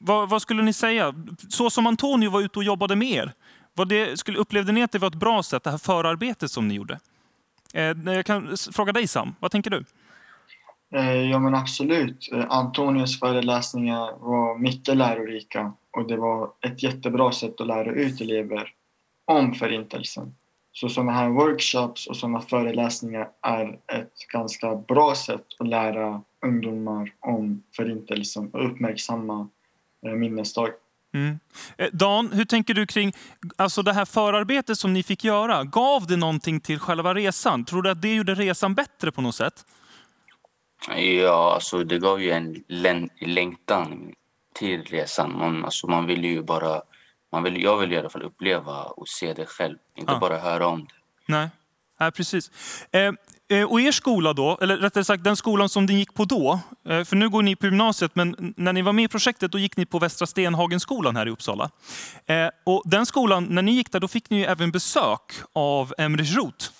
Vad, 0.00 0.28
vad, 0.28 0.42
skulle 0.42 0.62
ni 0.62 0.72
säga? 0.72 1.14
Så 1.48 1.70
som 1.70 1.86
Antonio 1.86 2.30
var 2.30 2.40
ute 2.40 2.58
och 2.58 2.64
jobbade 2.64 2.96
med 2.96 3.10
er, 3.10 3.32
vad 3.74 3.88
det, 3.88 4.18
skulle, 4.18 4.38
upplevde 4.38 4.72
ni 4.72 4.82
att 4.82 4.92
det 4.92 4.98
var 4.98 5.08
ett 5.08 5.14
bra 5.14 5.42
sätt, 5.42 5.64
det 5.64 5.70
här 5.70 5.78
förarbetet 5.78 6.50
som 6.50 6.68
ni 6.68 6.74
gjorde? 6.74 7.00
Eh, 7.74 7.96
jag 8.04 8.26
kan 8.26 8.56
fråga 8.72 8.92
dig 8.92 9.06
Sam, 9.06 9.34
vad 9.40 9.50
tänker 9.50 9.70
du? 9.70 9.84
Eh, 10.94 11.30
ja 11.30 11.38
men 11.38 11.54
absolut. 11.54 12.28
Eh, 12.32 12.44
Antonios 12.48 13.20
föreläsningar 13.20 14.18
var 14.18 14.58
mycket 14.58 14.96
lärorika 14.96 15.72
och 15.90 16.08
det 16.08 16.16
var 16.16 16.50
ett 16.60 16.82
jättebra 16.82 17.32
sätt 17.32 17.60
att 17.60 17.66
lära 17.66 17.92
ut 17.92 18.20
elever 18.20 18.68
om 19.24 19.54
Förintelsen. 19.54 20.34
Så 20.72 20.88
sådana 20.88 21.12
här 21.12 21.28
workshops 21.28 22.06
och 22.06 22.16
sådana 22.16 22.40
föreläsningar 22.40 23.28
är 23.42 23.78
ett 23.86 24.26
ganska 24.32 24.76
bra 24.76 25.14
sätt 25.14 25.46
att 25.58 25.68
lära 25.68 26.22
ungdomar 26.46 27.12
om 27.20 27.62
Förintelsen 27.76 28.50
och 28.52 28.66
uppmärksamma 28.66 29.48
eh, 30.06 30.12
minnesdag. 30.12 30.68
Mm. 31.14 31.38
Dan, 31.92 32.32
hur 32.32 32.44
tänker 32.44 32.74
du 32.74 32.86
kring 32.86 33.12
alltså 33.56 33.82
det 33.82 33.92
här 33.92 34.04
förarbetet 34.04 34.78
som 34.78 34.92
ni 34.92 35.02
fick 35.02 35.24
göra? 35.24 35.64
Gav 35.64 36.06
det 36.06 36.16
någonting 36.16 36.60
till 36.60 36.78
själva 36.78 37.14
resan? 37.14 37.64
Tror 37.64 37.82
du 37.82 37.90
att 37.90 38.02
det 38.02 38.14
gjorde 38.14 38.34
resan 38.34 38.74
bättre 38.74 39.12
på 39.12 39.20
något 39.20 39.34
sätt? 39.34 39.66
Ja, 40.96 41.54
alltså 41.54 41.84
det 41.84 41.98
gav 41.98 42.22
ju 42.22 42.30
en 42.30 42.64
längtan 43.20 44.12
till 44.54 44.82
resan. 44.82 45.38
Man, 45.38 45.64
alltså 45.64 45.86
man 45.86 46.06
vill 46.06 46.24
ju 46.24 46.42
bara... 46.42 46.82
Man 47.32 47.42
vill, 47.42 47.62
jag 47.62 47.78
vill 47.78 47.92
i 47.92 47.98
alla 47.98 48.10
fall 48.10 48.22
uppleva 48.22 48.82
och 48.82 49.08
se 49.08 49.34
det 49.34 49.46
själv, 49.46 49.78
inte 49.94 50.12
ja. 50.12 50.18
bara 50.18 50.38
höra 50.38 50.66
om 50.66 50.80
det. 50.80 50.94
Nej, 51.26 51.48
ja, 51.98 52.10
precis. 52.10 52.50
Eh, 52.92 53.12
eh, 53.58 53.70
och 53.70 53.80
er 53.80 53.92
skola 53.92 54.32
då, 54.32 54.58
eller 54.60 54.76
rättare 54.76 55.04
sagt 55.04 55.24
den 55.24 55.36
skolan 55.36 55.68
som 55.68 55.86
ni 55.86 55.92
gick 55.94 56.14
på 56.14 56.24
då, 56.24 56.60
eh, 56.88 57.04
för 57.04 57.16
nu 57.16 57.28
går 57.28 57.42
ni 57.42 57.56
på 57.56 57.66
gymnasiet, 57.66 58.14
men 58.14 58.54
när 58.56 58.72
ni 58.72 58.82
var 58.82 58.92
med 58.92 59.04
i 59.04 59.08
projektet 59.08 59.52
då 59.52 59.58
gick 59.58 59.76
ni 59.76 59.86
på 59.86 59.98
Västra 59.98 60.26
Stenhagenskolan 60.26 61.16
här 61.16 61.26
i 61.26 61.30
Uppsala. 61.30 61.70
Eh, 62.26 62.48
och 62.64 62.82
den 62.84 63.06
skolan, 63.06 63.44
när 63.44 63.62
ni 63.62 63.72
gick 63.72 63.92
där, 63.92 64.00
då 64.00 64.08
fick 64.08 64.30
ni 64.30 64.38
ju 64.38 64.44
även 64.44 64.70
besök 64.70 65.32
av 65.52 65.94
Emrich 65.98 66.36
Roth 66.36 66.70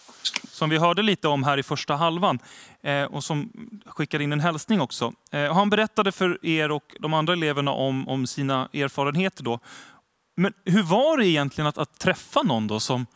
som 0.49 0.71
vi 0.71 0.78
hörde 0.78 1.02
lite 1.02 1.28
om 1.28 1.44
här 1.44 1.59
i 1.59 1.62
första 1.62 1.94
halvan 1.94 2.38
och 3.11 3.25
som 3.25 3.52
skickar 3.87 4.21
in 4.21 4.32
en 4.32 4.40
hälsning 4.40 4.80
också. 4.80 5.12
Han 5.30 5.71
berättade 5.71 6.12
för 6.12 6.47
er 6.47 6.71
och 6.71 6.97
de 7.00 7.14
andra 7.14 7.32
eleverna 7.32 7.71
om, 7.71 8.09
om 8.09 8.26
sina 8.26 8.68
erfarenheter. 8.73 9.44
Då. 9.44 9.61
Men 10.34 10.52
hur 10.64 10.82
var 10.82 11.16
det 11.16 11.26
egentligen 11.26 11.68
att, 11.68 11.78
att 11.78 11.98
träffa 11.98 12.42
någon 12.42 12.66
då 12.66 12.80
som, 12.80 13.06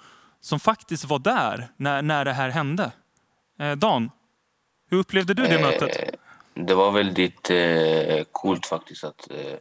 som 0.40 0.61
faktiskt 0.61 1.04
var 1.04 1.18
där 1.18 1.68
när, 1.76 2.02
när 2.02 2.25
det 2.25 2.32
här 2.32 2.49
hände? 2.49 2.92
Eh, 3.58 3.73
Dan, 3.73 4.11
hur 4.90 4.99
upplevde 4.99 5.35
du 5.35 5.42
det 5.42 5.61
mötet? 5.61 6.14
Det 6.54 6.75
var 6.75 6.90
väldigt 6.90 7.50
eh, 7.50 8.25
coolt 8.32 8.66
faktiskt 8.66 9.04
att 9.04 9.30
eh, 9.30 9.56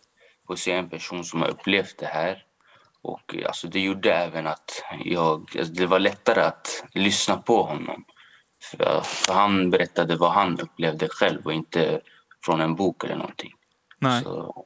få 0.47 0.55
se 0.55 0.71
en 0.71 0.89
person 0.89 1.23
som 1.23 1.41
har 1.41 1.49
upplevt 1.49 1.97
det 1.97 2.05
här 2.05 2.43
och 3.05 3.35
alltså, 3.45 3.67
det 3.67 3.79
gjorde 3.79 4.13
även 4.13 4.47
att 4.47 4.83
jag, 5.05 5.51
alltså, 5.57 5.73
det 5.73 5.85
var 5.85 5.99
lättare 5.99 6.41
att 6.41 6.83
lyssna 6.93 7.37
på 7.37 7.63
honom. 7.63 8.05
För, 8.63 9.01
för, 9.03 9.33
han 9.33 9.69
berättade 9.69 10.15
vad 10.15 10.31
han 10.31 10.59
upplevde 10.59 11.07
själv 11.09 11.45
och 11.45 11.53
inte 11.53 12.01
från 12.45 12.61
en 12.61 12.75
bok 12.75 13.03
eller 13.03 13.15
någonting. 13.15 13.53
Nej. 13.99 14.23
Så. 14.23 14.65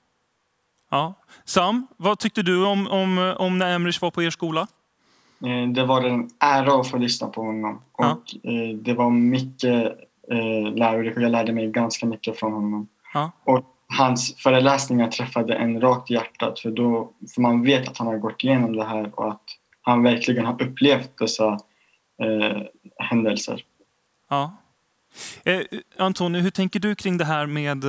Ja. 0.89 1.13
Sam, 1.45 1.87
vad 1.97 2.19
tyckte 2.19 2.41
du 2.41 2.65
om, 2.65 2.87
om, 2.87 3.35
om 3.37 3.57
när 3.57 3.75
Emrich 3.75 4.01
var 4.01 4.11
på 4.11 4.23
er 4.23 4.29
skola? 4.29 4.67
Eh, 5.45 5.69
det 5.69 5.85
var 5.85 6.01
en 6.01 6.29
ära 6.39 6.81
att 6.81 6.87
få 6.87 6.97
lyssna 6.97 7.27
på 7.27 7.41
honom. 7.41 7.81
Och 7.91 8.05
ja. 8.43 8.51
Eh, 8.51 8.75
det 8.75 8.93
var 8.93 9.09
mycket 9.09 9.85
eh, 10.31 10.73
lärorikt 10.75 11.21
jag 11.21 11.31
lärde 11.31 11.53
mig 11.53 11.71
ganska 11.71 12.05
mycket 12.05 12.39
från 12.39 12.53
honom. 12.53 12.87
Ja. 13.13 13.31
Och 13.43 13.65
hans 13.87 14.35
föreläsningar 14.35 15.07
träffade 15.07 15.55
en 15.55 15.81
rakt 15.81 16.11
i 16.11 16.13
hjärtat 16.13 16.59
för, 16.59 16.71
då, 16.71 17.11
för 17.35 17.41
man 17.41 17.63
vet 17.63 17.87
att 17.87 17.97
han 17.97 18.07
har 18.07 18.17
gått 18.17 18.43
igenom 18.43 18.75
det 18.75 18.85
här 18.85 19.19
och 19.19 19.31
att 19.31 19.43
han 19.81 20.03
verkligen 20.03 20.45
har 20.45 20.61
upplevt 20.61 21.17
dessa 21.17 21.59
eh, 22.23 22.61
händelser. 22.97 23.63
Ja. 24.29 24.57
Eh, 25.43 25.61
Antonio, 25.97 26.41
hur 26.41 26.49
tänker 26.49 26.79
du 26.79 26.95
kring 26.95 27.17
det 27.17 27.25
här 27.25 27.45
med 27.45 27.83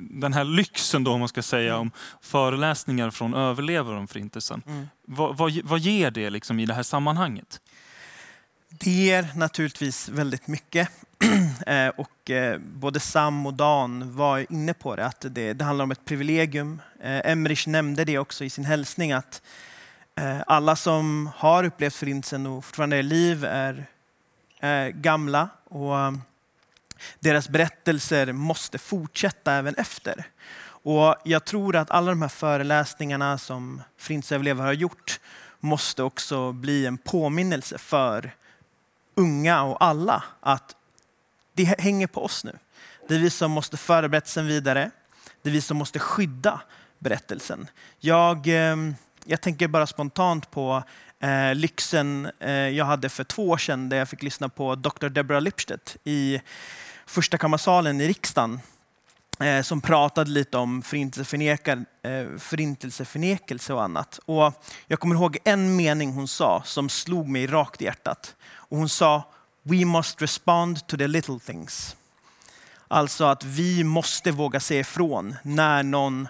den 0.00 0.32
här 0.32 0.44
lyxen 0.44 1.04
då, 1.04 1.12
om 1.12 1.20
man 1.20 1.28
ska 1.28 1.42
säga, 1.42 1.76
om 1.76 1.90
föreläsningar 2.20 3.10
från 3.10 3.34
överlevare 3.34 3.98
om 3.98 4.08
Förintelsen? 4.08 4.62
Mm. 4.66 4.88
Vad, 5.06 5.36
vad, 5.36 5.60
vad 5.64 5.78
ger 5.78 6.10
det 6.10 6.30
liksom 6.30 6.60
i 6.60 6.66
det 6.66 6.74
här 6.74 6.82
sammanhanget? 6.82 7.60
Det 8.68 8.90
ger 8.90 9.28
naturligtvis 9.36 10.08
väldigt 10.08 10.46
mycket. 10.46 10.88
Eh, 11.66 11.88
och 11.88 12.30
eh, 12.30 12.58
både 12.58 13.00
Sam 13.00 13.46
och 13.46 13.54
Dan 13.54 14.16
var 14.16 14.52
inne 14.52 14.74
på 14.74 14.96
det, 14.96 15.06
att 15.06 15.26
det, 15.30 15.52
det 15.52 15.64
handlar 15.64 15.82
om 15.82 15.90
ett 15.90 16.04
privilegium. 16.04 16.80
Eh, 17.02 17.30
Emrich 17.30 17.66
nämnde 17.66 18.04
det 18.04 18.18
också 18.18 18.44
i 18.44 18.50
sin 18.50 18.64
hälsning, 18.64 19.12
att 19.12 19.42
alla 20.46 20.76
som 20.76 21.30
har 21.36 21.64
upplevt 21.64 21.94
Förintelsen 21.94 22.46
och 22.46 22.64
fortfarande 22.64 22.96
är 22.96 23.00
i 23.00 23.02
liv 23.02 23.44
är, 23.44 23.86
är 24.60 24.90
gamla 24.90 25.48
och 25.64 25.96
deras 27.20 27.48
berättelser 27.48 28.32
måste 28.32 28.78
fortsätta 28.78 29.52
även 29.52 29.74
efter. 29.74 30.24
Och 30.84 31.16
jag 31.24 31.44
tror 31.44 31.76
att 31.76 31.90
alla 31.90 32.10
de 32.10 32.22
här 32.22 32.28
föreläsningarna 32.28 33.38
som 33.38 33.82
Förintelseöverlevare 33.98 34.66
har 34.66 34.72
gjort 34.72 35.20
måste 35.60 36.02
också 36.02 36.52
bli 36.52 36.86
en 36.86 36.98
påminnelse 36.98 37.78
för 37.78 38.34
unga 39.14 39.62
och 39.62 39.84
alla 39.84 40.24
att 40.40 40.76
det 41.54 41.64
hänger 41.64 42.06
på 42.06 42.24
oss 42.24 42.44
nu. 42.44 42.58
Det 43.08 43.14
är 43.14 43.18
vi 43.18 43.30
som 43.30 43.50
måste 43.50 43.76
föra 43.76 44.08
berättelsen 44.08 44.46
vidare. 44.46 44.90
Det 45.42 45.48
är 45.48 45.52
vi 45.52 45.60
som 45.60 45.76
måste 45.76 45.98
skydda 45.98 46.60
berättelsen. 46.98 47.68
Jag, 48.00 48.46
eh, 48.46 48.76
jag 49.24 49.40
tänker 49.40 49.68
bara 49.68 49.86
spontant 49.86 50.50
på 50.50 50.82
eh, 51.20 51.54
lyxen 51.54 52.30
eh, 52.40 52.50
jag 52.52 52.84
hade 52.84 53.08
för 53.08 53.24
två 53.24 53.48
år 53.48 53.58
sedan 53.58 53.88
där 53.88 53.96
jag 53.96 54.08
fick 54.08 54.22
lyssna 54.22 54.48
på 54.48 54.74
Dr. 54.74 55.08
Deborah 55.08 55.42
Lipstedt 55.42 55.96
i 56.04 56.40
första 57.12 57.38
kammarsalen 57.38 58.00
i 58.00 58.08
riksdagen 58.08 58.60
eh, 59.40 59.62
som 59.62 59.80
pratade 59.80 60.30
lite 60.30 60.58
om 60.58 60.82
förintelseförnekar, 60.82 61.84
eh, 62.02 62.38
förintelseförnekelse 62.38 63.74
och 63.74 63.82
annat. 63.82 64.20
Och 64.24 64.52
jag 64.86 65.00
kommer 65.00 65.14
ihåg 65.14 65.38
en 65.44 65.76
mening 65.76 66.12
hon 66.12 66.28
sa 66.28 66.62
som 66.64 66.88
slog 66.88 67.28
mig 67.28 67.46
rakt 67.46 67.82
i 67.82 67.84
hjärtat. 67.84 68.36
Och 68.50 68.78
hon 68.78 68.88
sa 68.88 69.22
We 69.62 69.84
must 69.84 70.22
respond 70.22 70.86
to 70.86 70.96
the 70.96 71.06
little 71.06 71.38
things. 71.38 71.96
Alltså 72.88 73.24
att 73.24 73.44
vi 73.44 73.84
måste 73.84 74.30
våga 74.30 74.60
se 74.60 74.78
ifrån 74.78 75.34
när 75.42 75.82
någon 75.82 76.28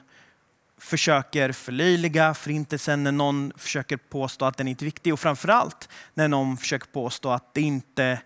försöker 0.78 1.52
förlöjliga 1.52 2.34
förintelsen, 2.34 3.04
när 3.04 3.12
någon 3.12 3.52
försöker 3.56 3.96
påstå 3.96 4.44
att 4.44 4.56
den 4.56 4.68
inte 4.68 4.84
är 4.84 4.86
viktig 4.86 5.12
och 5.12 5.20
framförallt 5.20 5.88
när 6.14 6.28
någon 6.28 6.56
försöker 6.56 6.86
påstå 6.86 7.30
att 7.30 7.54
det 7.54 7.60
inte 7.60 8.22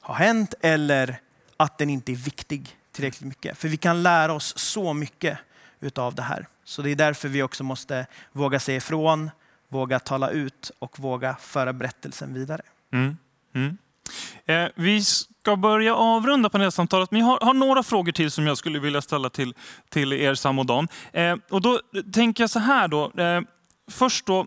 har 0.00 0.14
hänt 0.14 0.54
eller 0.60 1.20
att 1.56 1.78
den 1.78 1.90
inte 1.90 2.12
är 2.12 2.16
viktig 2.16 2.76
tillräckligt 2.92 3.28
mycket. 3.28 3.58
För 3.58 3.68
vi 3.68 3.76
kan 3.76 4.02
lära 4.02 4.32
oss 4.32 4.58
så 4.58 4.92
mycket 4.92 5.38
utav 5.80 6.14
det 6.14 6.22
här. 6.22 6.46
Så 6.64 6.82
det 6.82 6.90
är 6.90 6.96
därför 6.96 7.28
vi 7.28 7.42
också 7.42 7.64
måste 7.64 8.06
våga 8.32 8.60
se 8.60 8.76
ifrån, 8.76 9.30
våga 9.68 9.98
tala 9.98 10.30
ut 10.30 10.70
och 10.78 10.98
våga 10.98 11.36
föra 11.40 11.72
berättelsen 11.72 12.34
vidare. 12.34 12.62
Mm. 12.92 13.16
Mm. 13.54 13.78
Eh, 14.46 14.68
vi 14.74 15.04
ska 15.04 15.56
börja 15.56 15.94
avrunda 15.94 16.50
panelsamtalet, 16.50 17.10
men 17.10 17.20
jag 17.20 17.26
har, 17.26 17.40
har, 17.40 17.54
några 17.54 17.82
frågor 17.82 18.12
till 18.12 18.30
som 18.30 18.46
jag 18.46 18.58
skulle 18.58 18.78
vilja 18.78 19.02
ställa 19.02 19.30
till, 19.30 19.54
till 19.88 20.12
er 20.12 20.34
Sam 20.34 20.58
och 20.58 20.66
Dan. 20.66 20.88
Eh, 21.12 21.36
och 21.50 21.62
då 21.62 21.80
tänker 22.12 22.42
jag 22.42 22.50
så 22.50 22.58
här 22.58 22.88
då. 22.88 23.20
Eh, 23.20 23.40
först 23.90 24.26
då, 24.26 24.46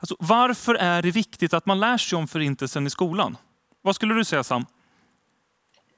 alltså, 0.00 0.16
varför 0.18 0.74
är 0.74 1.02
det 1.02 1.10
viktigt 1.10 1.54
att 1.54 1.66
man 1.66 1.80
lär 1.80 1.98
sig 1.98 2.18
om 2.18 2.28
förintelsen 2.28 2.86
i 2.86 2.90
skolan? 2.90 3.36
Vad 3.82 3.94
skulle 3.94 4.14
du 4.14 4.24
säga 4.24 4.44
Sam? 4.44 4.66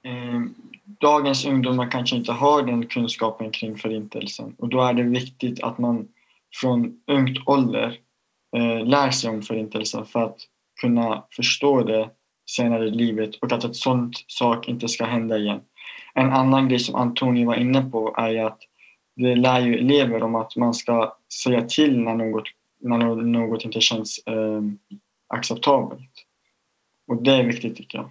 Eh, 0.04 0.40
dagens 1.00 1.46
ungdomar 1.46 1.90
kanske 1.90 2.16
inte 2.16 2.32
har 2.32 2.62
den 2.62 2.86
kunskapen 2.86 3.50
kring 3.50 3.78
förintelsen 3.78 4.54
och 4.58 4.68
då 4.68 4.80
är 4.82 4.92
det 4.92 5.02
viktigt 5.02 5.62
att 5.62 5.78
man 5.78 6.08
från 6.60 7.00
ungt 7.06 7.38
ålder 7.46 7.98
eh, 8.56 8.86
lär 8.86 9.10
sig 9.10 9.30
om 9.30 9.42
förintelsen 9.42 10.06
för 10.06 10.22
att 10.22 10.38
kunna 10.80 11.24
förstå 11.30 11.82
det 11.82 12.10
senare 12.50 12.86
i 12.86 12.90
livet 12.90 13.36
och 13.36 13.52
att 13.52 13.64
ett 13.64 13.76
sånt 13.76 14.24
sak 14.26 14.68
inte 14.68 14.88
ska 14.88 15.04
hända 15.04 15.38
igen. 15.38 15.60
En 16.14 16.32
annan 16.32 16.68
grej 16.68 16.78
som 16.78 16.94
Antoni 16.94 17.44
var 17.44 17.54
inne 17.54 17.82
på 17.82 18.14
är 18.18 18.44
att 18.44 18.58
det 19.16 19.34
lär 19.34 19.60
ju 19.60 19.78
elever 19.78 20.22
om 20.22 20.34
att 20.34 20.56
man 20.56 20.74
ska 20.74 21.16
säga 21.44 21.62
till 21.62 22.00
när 22.00 22.14
något, 22.14 22.44
när 22.80 22.98
något 23.14 23.64
inte 23.64 23.80
känns 23.80 24.18
eh, 24.26 24.62
acceptabelt. 25.28 26.10
Och 27.08 27.22
det 27.22 27.32
är 27.32 27.44
viktigt 27.44 27.76
tycker 27.76 27.98
jag. 27.98 28.10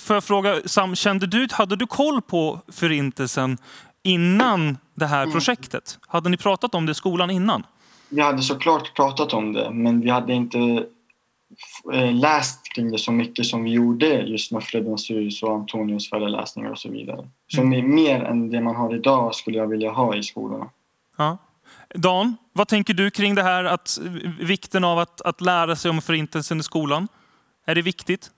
Får 0.00 0.16
jag 0.16 0.24
fråga, 0.24 0.60
Sam, 0.64 0.94
kände 0.94 1.26
du, 1.26 1.48
hade 1.50 1.76
du 1.76 1.86
koll 1.86 2.22
på 2.22 2.60
Förintelsen 2.68 3.58
innan 4.02 4.78
det 4.94 5.06
här 5.06 5.22
mm. 5.22 5.32
projektet? 5.32 5.98
Hade 6.06 6.28
ni 6.28 6.36
pratat 6.36 6.74
om 6.74 6.86
det 6.86 6.92
i 6.92 6.94
skolan 6.94 7.30
innan? 7.30 7.66
Vi 8.08 8.20
hade 8.20 8.42
såklart 8.42 8.96
pratat 8.96 9.32
om 9.32 9.52
det, 9.52 9.70
men 9.70 10.00
vi 10.00 10.10
hade 10.10 10.32
inte 10.32 10.84
Eh, 11.92 12.12
läst 12.12 12.74
kring 12.74 12.90
det 12.90 12.98
så 12.98 13.12
mycket 13.12 13.46
som 13.46 13.64
vi 13.64 13.70
gjorde 13.70 14.06
just 14.06 14.52
med 14.52 14.62
Fredens 14.62 15.10
hus 15.10 15.42
och 15.42 15.54
Antonios 15.54 16.10
föreläsningar 16.10 16.70
och 16.70 16.78
så 16.78 16.90
vidare. 16.90 17.28
Som 17.46 17.66
mm. 17.66 17.78
är 17.78 17.88
mer 17.94 18.24
än 18.24 18.50
det 18.50 18.60
man 18.60 18.76
har 18.76 18.94
idag 18.94 19.34
skulle 19.34 19.58
jag 19.58 19.66
vilja 19.66 19.90
ha 19.90 20.16
i 20.16 20.22
skolorna. 20.22 20.70
Ja. 21.16 21.38
Dan, 21.94 22.36
vad 22.52 22.68
tänker 22.68 22.94
du 22.94 23.10
kring 23.10 23.34
det 23.34 23.42
här 23.42 23.64
att 23.64 23.98
vikten 24.40 24.84
av 24.84 24.98
att, 24.98 25.20
att 25.20 25.40
lära 25.40 25.76
sig 25.76 25.90
om 25.90 26.02
förintelsen 26.02 26.60
i 26.60 26.62
skolan? 26.62 27.08
Är 27.66 27.74
det 27.74 27.82
viktigt? 27.82 28.30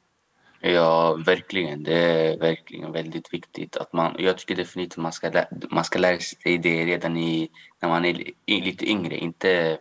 Ja, 0.60 1.14
verkligen. 1.14 1.82
Det 1.82 1.94
är 1.94 2.38
verkligen 2.38 2.92
väldigt 2.92 3.34
viktigt. 3.34 3.76
Att 3.76 3.92
man, 3.92 4.16
jag 4.18 4.38
tycker 4.38 4.56
definitivt 4.56 4.98
att 4.98 5.02
man 5.02 5.12
ska, 5.12 5.30
lära, 5.30 5.46
man 5.70 5.84
ska 5.84 5.98
lära 5.98 6.18
sig 6.18 6.58
det 6.58 6.84
redan 6.84 7.16
i, 7.16 7.50
när 7.80 7.88
man 7.88 8.04
är 8.04 8.34
lite 8.46 8.90
yngre. 8.90 9.16
Inte 9.16 9.78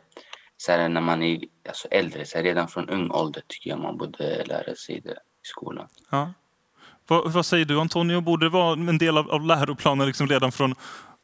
så 0.58 0.72
här, 0.72 0.90
när 0.90 1.02
man 1.02 1.24
är 1.24 1.40
alltså, 1.68 1.88
äldre, 1.88 2.26
så 2.26 2.38
här, 2.38 2.44
redan 2.44 2.68
från 2.68 2.90
ung 2.90 3.12
ålder 3.12 3.44
tycker 3.48 3.70
jag 3.70 3.80
man 3.80 3.98
borde 3.98 4.44
lära 4.46 4.76
sig 4.76 5.02
det 5.02 5.12
i 5.12 5.16
skolan. 5.44 5.88
Ja. 6.10 6.34
Vad, 7.08 7.32
vad 7.32 7.46
säger 7.46 7.66
du 7.66 7.80
Antonio, 7.80 8.22
borde 8.22 8.46
det 8.46 8.50
vara 8.50 8.74
en 8.74 8.98
del 8.98 9.18
av, 9.18 9.32
av 9.32 9.46
läroplanen 9.46 10.08
liksom 10.08 10.28
redan 10.28 10.52
från 10.52 10.76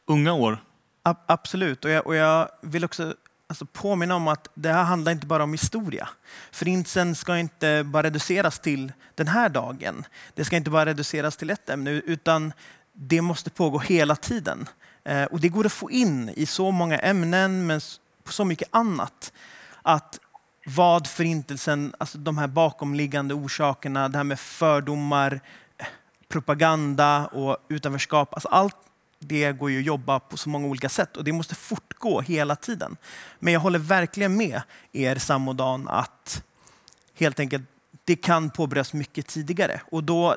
unga 0.08 0.34
år? 0.34 0.58
A 1.04 1.16
absolut, 1.28 1.86
och 1.86 1.92
jag, 1.92 2.08
och 2.08 2.16
jag 2.16 2.50
vill 2.62 2.86
också 2.86 3.14
alltså 3.48 3.66
påminna 3.66 4.16
om 4.16 4.28
att 4.28 4.48
det 4.54 4.72
här 4.72 4.84
handlar 4.84 5.12
inte 5.12 5.28
bara 5.28 5.44
om 5.44 5.52
historia. 5.52 6.10
Förintelsen 6.52 7.16
ska 7.16 7.38
inte 7.38 7.84
bara 7.84 8.04
reduceras 8.04 8.60
till 8.60 8.94
den 9.16 9.28
här 9.28 9.50
dagen. 9.50 10.06
Det 10.34 10.46
ska 10.46 10.56
inte 10.56 10.70
bara 10.70 10.86
reduceras 10.86 11.38
till 11.38 11.50
ett 11.50 11.70
ämne, 11.70 11.92
utan 11.92 12.54
det 12.94 13.22
måste 13.22 13.50
pågå 13.50 13.80
hela 13.80 14.16
tiden. 14.16 14.70
Eh, 15.04 15.24
och 15.24 15.40
det 15.40 15.50
går 15.50 15.66
att 15.66 15.74
få 15.74 15.92
in 15.92 16.30
i 16.30 16.46
så 16.46 16.72
många 16.72 17.00
ämnen, 17.00 17.68
men 17.68 17.82
på 18.24 18.32
så 18.32 18.46
mycket 18.46 18.68
annat. 18.72 19.34
Att 19.82 20.20
vad 20.66 21.08
förintelsen, 21.08 21.94
alltså 21.98 22.18
de 22.18 22.38
här 22.38 22.48
bakomliggande 22.48 23.34
orsakerna, 23.34 24.10
det 24.10 24.18
här 24.18 24.24
med 24.24 24.40
fördomar, 24.40 25.42
eh, 25.78 25.86
propaganda 26.28 27.26
och 27.26 27.58
utanförskap. 27.70 28.34
Alltså 28.34 28.48
allt 28.48 28.76
det 29.28 29.52
går 29.52 29.72
ju 29.72 29.80
att 29.80 29.86
jobba 29.86 30.20
på 30.20 30.38
så 30.38 30.50
många 30.50 30.68
olika 30.68 30.90
sätt 30.90 31.18
och 31.18 31.24
det 31.24 31.32
måste 31.32 31.56
fortgå 31.56 32.22
hela 32.22 32.56
tiden. 32.56 32.98
Men 33.40 33.54
jag 33.54 33.60
håller 33.60 33.80
verkligen 33.80 34.38
med 34.38 34.62
er 34.92 35.16
Sam 35.16 35.48
och 35.48 35.56
Dan 35.56 35.88
att 35.88 36.44
helt 37.20 37.40
enkelt 37.40 37.64
det 38.06 38.16
kan 38.16 38.50
påbörjas 38.50 38.94
mycket 38.94 39.28
tidigare 39.28 39.82
och 39.92 40.04
då, 40.04 40.36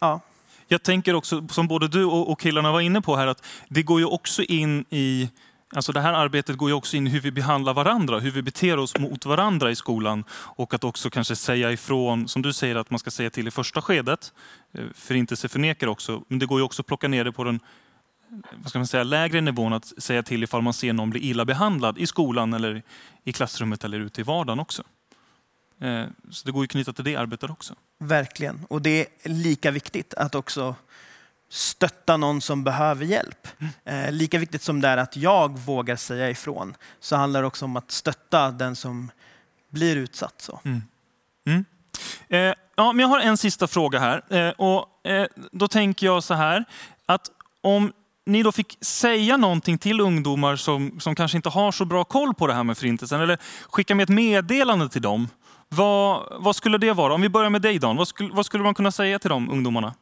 ja. 0.00 0.20
Jag 0.68 0.82
tänker 0.82 1.14
också, 1.14 1.48
som 1.48 1.68
både 1.68 1.88
du 1.88 2.04
och 2.04 2.40
killarna 2.40 2.72
var 2.72 2.80
inne 2.80 3.00
på 3.00 3.16
här, 3.16 3.26
att 3.26 3.44
det 3.68 3.82
går 3.82 4.00
ju 4.00 4.06
också 4.06 4.42
in 4.42 4.84
i 4.90 5.30
Alltså 5.74 5.92
det 5.92 6.00
här 6.00 6.12
arbetet 6.12 6.56
går 6.56 6.68
ju 6.70 6.74
också 6.74 6.96
in 6.96 7.06
i 7.06 7.10
hur 7.10 7.20
vi 7.20 7.32
behandlar 7.32 7.74
varandra, 7.74 8.18
hur 8.18 8.30
vi 8.30 8.42
beter 8.42 8.78
oss 8.78 8.98
mot 8.98 9.26
varandra 9.26 9.70
i 9.70 9.76
skolan. 9.76 10.24
Och 10.32 10.74
att 10.74 10.84
också 10.84 11.10
kanske 11.10 11.36
säga 11.36 11.72
ifrån, 11.72 12.28
som 12.28 12.42
du 12.42 12.52
säger 12.52 12.76
att 12.76 12.90
man 12.90 12.98
ska 12.98 13.10
säga 13.10 13.30
till 13.30 13.48
i 13.48 13.50
första 13.50 13.82
skedet. 13.82 14.32
Eh, 14.74 14.84
förintelse 14.94 15.48
förnekar 15.48 15.86
också, 15.86 16.22
men 16.28 16.38
det 16.38 16.46
går 16.46 16.58
ju 16.58 16.64
också 16.64 16.82
att 16.82 16.86
plocka 16.86 17.08
ner 17.08 17.24
det 17.24 17.32
på 17.32 17.44
den 17.44 17.60
vad 18.52 18.68
ska 18.68 18.78
man 18.78 18.86
säga, 18.86 19.04
lägre 19.04 19.40
nivån 19.40 19.72
att 19.72 19.92
säga 20.02 20.22
till 20.22 20.44
ifall 20.44 20.62
man 20.62 20.72
ser 20.72 20.92
någon 20.92 21.10
bli 21.10 21.20
illa 21.20 21.44
behandlad 21.44 21.98
i 21.98 22.06
skolan 22.06 22.52
eller 22.52 22.82
i 23.24 23.32
klassrummet 23.32 23.84
eller 23.84 24.00
ute 24.00 24.20
i 24.20 24.24
vardagen 24.24 24.60
också. 24.60 24.82
Eh, 25.80 26.04
så 26.30 26.46
det 26.46 26.52
går 26.52 26.62
ju 26.62 26.64
att 26.64 26.70
knyta 26.70 26.92
till 26.92 27.04
det 27.04 27.16
arbetet 27.16 27.50
också. 27.50 27.74
Verkligen, 27.98 28.66
och 28.68 28.82
det 28.82 29.06
är 29.22 29.28
lika 29.28 29.70
viktigt 29.70 30.14
att 30.14 30.34
också 30.34 30.74
stötta 31.48 32.16
någon 32.16 32.40
som 32.40 32.64
behöver 32.64 33.04
hjälp. 33.04 33.48
Eh, 33.84 34.12
lika 34.12 34.38
viktigt 34.38 34.62
som 34.62 34.80
det 34.80 34.88
är 34.88 34.96
att 34.96 35.16
jag 35.16 35.58
vågar 35.58 35.96
säga 35.96 36.30
ifrån 36.30 36.74
så 37.00 37.16
handlar 37.16 37.40
det 37.40 37.46
också 37.46 37.64
om 37.64 37.76
att 37.76 37.90
stötta 37.90 38.50
den 38.50 38.76
som 38.76 39.10
blir 39.70 39.96
utsatt. 39.96 40.40
Så. 40.40 40.60
Mm. 40.64 40.82
Mm. 41.46 41.64
Eh, 42.28 42.54
ja, 42.76 42.92
men 42.92 42.98
jag 42.98 43.08
har 43.08 43.20
en 43.20 43.36
sista 43.36 43.66
fråga 43.66 43.98
här. 43.98 44.34
Eh, 44.36 44.50
och, 44.50 45.06
eh, 45.06 45.26
då 45.52 45.68
tänker 45.68 46.06
jag 46.06 46.24
så 46.24 46.34
här, 46.34 46.64
att 47.06 47.30
om 47.60 47.92
ni 48.26 48.42
då 48.42 48.52
fick 48.52 48.78
säga 48.80 49.36
någonting 49.36 49.78
till 49.78 50.00
ungdomar 50.00 50.56
som, 50.56 51.00
som 51.00 51.14
kanske 51.14 51.38
inte 51.38 51.48
har 51.48 51.72
så 51.72 51.84
bra 51.84 52.04
koll 52.04 52.34
på 52.34 52.46
det 52.46 52.54
här 52.54 52.64
med 52.64 52.78
förintelsen, 52.78 53.20
eller 53.20 53.38
skicka 53.70 53.94
med 53.94 54.04
ett 54.04 54.08
meddelande 54.08 54.88
till 54.88 55.02
dem. 55.02 55.28
Vad, 55.68 56.26
vad 56.40 56.56
skulle 56.56 56.78
det 56.78 56.92
vara? 56.92 57.14
Om 57.14 57.20
vi 57.22 57.28
börjar 57.28 57.50
med 57.50 57.62
dig 57.62 57.78
Dan, 57.78 57.96
vad 57.96 58.08
skulle, 58.08 58.34
vad 58.34 58.46
skulle 58.46 58.64
man 58.64 58.74
kunna 58.74 58.90
säga 58.90 59.18
till 59.18 59.30
de 59.30 59.50
ungdomarna? 59.50 59.94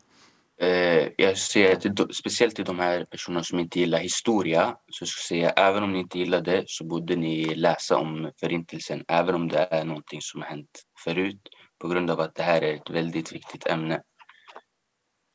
Eh, 0.60 1.08
jag 1.16 1.38
ser 1.38 1.76
att 1.76 2.16
speciellt 2.16 2.56
till 2.56 2.64
de 2.64 2.78
här 2.78 3.04
personerna 3.04 3.44
som 3.44 3.58
inte 3.58 3.78
gillar 3.78 3.98
historia 3.98 4.76
så 4.90 5.06
ska 5.06 5.20
jag 5.20 5.26
säga 5.26 5.50
även 5.50 5.82
om 5.82 5.92
ni 5.92 5.98
inte 5.98 6.18
gillar 6.18 6.40
det 6.40 6.64
så 6.66 6.84
borde 6.84 7.16
ni 7.16 7.54
läsa 7.54 7.96
om 7.96 8.30
förintelsen 8.40 9.04
även 9.08 9.34
om 9.34 9.48
det 9.48 9.68
är 9.70 9.84
någonting 9.84 10.20
som 10.22 10.42
har 10.42 10.48
hänt 10.48 10.84
förut 11.04 11.40
på 11.80 11.88
grund 11.88 12.10
av 12.10 12.20
att 12.20 12.34
det 12.34 12.42
här 12.42 12.62
är 12.62 12.74
ett 12.74 12.90
väldigt 12.90 13.32
viktigt 13.32 13.66
ämne. 13.66 14.00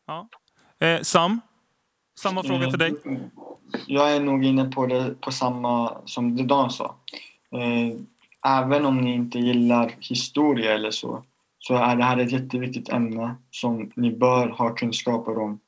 Ja. 0.08 0.30
Eh, 0.80 1.02
Sam, 1.02 1.42
samma 2.20 2.44
fråga 2.44 2.70
till 2.70 2.80
dig. 2.80 2.96
Mm. 3.06 3.22
Jag 3.88 4.16
är 4.16 4.20
nog 4.20 4.46
inne 4.46 4.66
på 4.66 4.86
det 4.86 5.22
på 5.22 5.32
samma 5.32 5.98
som 6.06 6.48
Dan 6.48 6.72
sa. 6.72 6.96
Eh, 7.52 8.00
även 8.60 8.86
om 8.86 8.98
ni 8.98 9.14
inte 9.14 9.40
gillar 9.40 9.96
historia 10.00 10.74
eller 10.74 10.92
så 10.92 11.24
så 11.60 11.76
är 11.76 11.96
det 11.96 12.04
här 12.04 12.18
ett 12.18 12.32
jätteviktigt 12.32 12.90
ämne 12.90 13.36
som 13.52 13.92
ni 13.96 14.12
bör 14.12 14.48
ha 14.48 14.76
kunskaper 14.76 15.38
om 15.40 15.60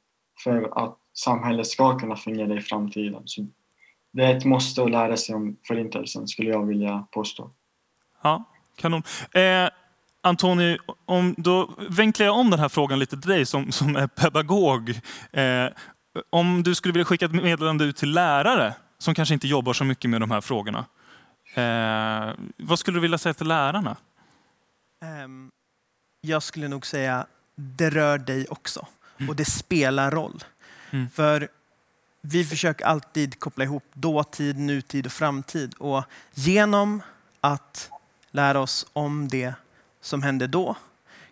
för 0.44 0.86
att 0.86 0.98
samhället 1.14 1.68
ska 1.68 2.00
kunna 2.00 2.16
fungera 2.16 2.58
i 2.58 2.62
framtiden. 2.62 3.22
Så 3.26 3.48
det 4.12 4.24
är 4.24 4.38
ett 4.38 4.46
måste 4.46 4.84
att 4.84 4.92
lära 4.92 5.18
sig 5.18 5.36
om 5.36 5.58
Förintelsen 5.68 6.28
skulle 6.28 6.50
jag 6.50 6.66
vilja 6.66 7.08
påstå. 7.12 7.52
Ja, 8.24 8.44
kanon. 8.76 9.04
Eh, 9.34 9.70
Antoni, 10.22 10.78
om, 11.06 11.36
då 11.38 11.70
vinklar 11.90 12.26
jag 12.26 12.36
om 12.36 12.50
den 12.50 12.60
här 12.60 12.70
frågan 12.70 13.00
lite 13.00 13.18
till 13.18 13.30
dig 13.30 13.46
som, 13.46 13.72
som 13.72 13.96
är 13.96 14.08
pedagog. 14.08 14.90
Eh, 15.32 15.68
om 16.30 16.64
du 16.64 16.76
skulle 16.76 16.92
vilja 16.92 17.06
skicka 17.06 17.26
ett 17.26 17.32
meddelande 17.32 17.84
ut 17.84 17.98
till 17.98 18.12
lärare 18.12 18.74
som 18.98 19.16
kanske 19.16 19.34
inte 19.34 19.48
jobbar 19.48 19.74
så 19.74 19.84
mycket 19.84 20.10
med 20.10 20.22
de 20.22 20.32
här 20.32 20.42
frågorna. 20.42 20.86
Eh, 21.54 22.34
vad 22.58 22.80
skulle 22.80 22.98
du 22.98 23.02
vilja 23.02 23.18
säga 23.18 23.34
till 23.34 23.48
lärarna? 23.48 23.96
Ehm, 25.04 25.52
jag 26.22 26.44
skulle 26.44 26.68
nog 26.68 26.86
säga 26.86 27.26
det 27.56 27.90
rör 27.90 28.18
dig 28.18 28.48
också 28.50 28.88
och 29.28 29.36
det 29.36 29.46
spelar 29.46 30.12
roll. 30.12 30.44
Mm. 30.92 31.10
För 31.10 31.48
vi 32.22 32.46
försöker 32.46 32.86
alltid 32.86 33.40
koppla 33.40 33.64
ihop 33.64 33.84
dåtid, 33.94 34.58
nutid 34.58 35.06
och 35.06 35.12
framtid. 35.12 35.74
Och 35.74 36.04
genom 36.34 37.02
att 37.42 37.92
lära 38.32 38.60
oss 38.60 38.86
om 38.94 39.28
det 39.28 39.54
som 40.02 40.24
hände 40.24 40.48
då 40.48 40.76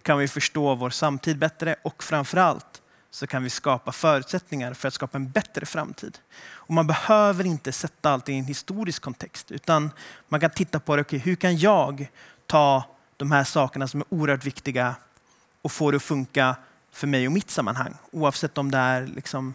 kan 0.02 0.17
vi 0.17 0.28
förstå 0.28 0.76
vår 0.76 0.89
samtid 0.89 1.38
bättre 1.38 1.76
och 1.82 2.04
framförallt 2.04 2.74
så 3.15 3.28
kan 3.28 3.43
vi 3.43 3.49
skapa 3.49 3.91
förutsättningar 3.91 4.73
för 4.73 4.88
att 4.88 4.93
skapa 4.93 5.17
en 5.17 5.30
bättre 5.30 5.65
framtid. 5.65 6.17
Och 6.43 6.73
man 6.73 6.88
behöver 6.88 7.45
inte 7.45 7.71
sätta 7.71 8.12
allt 8.12 8.30
i 8.30 8.34
en 8.34 8.45
historisk 8.45 9.01
kontext 9.01 9.51
utan 9.51 9.91
man 10.28 10.39
kan 10.39 10.49
titta 10.49 10.80
på 10.80 10.95
det, 10.95 11.01
okay, 11.01 11.19
hur 11.19 11.36
kan 11.36 11.58
jag 11.58 12.08
ta 12.45 12.84
de 13.17 13.32
här 13.32 13.43
sakerna 13.43 13.88
som 13.88 14.01
är 14.01 14.06
oerhört 14.10 14.45
viktiga 14.45 14.95
och 15.62 15.71
få 15.71 15.91
det 15.91 15.97
att 15.97 16.04
funka 16.04 16.56
för 16.91 17.08
mig 17.08 17.28
och 17.28 17.34
mitt 17.34 17.49
sammanhang. 17.49 17.93
Oavsett 18.12 18.58
om 18.58 18.71
det 18.71 18.78
är 18.78 19.08
liksom 19.08 19.54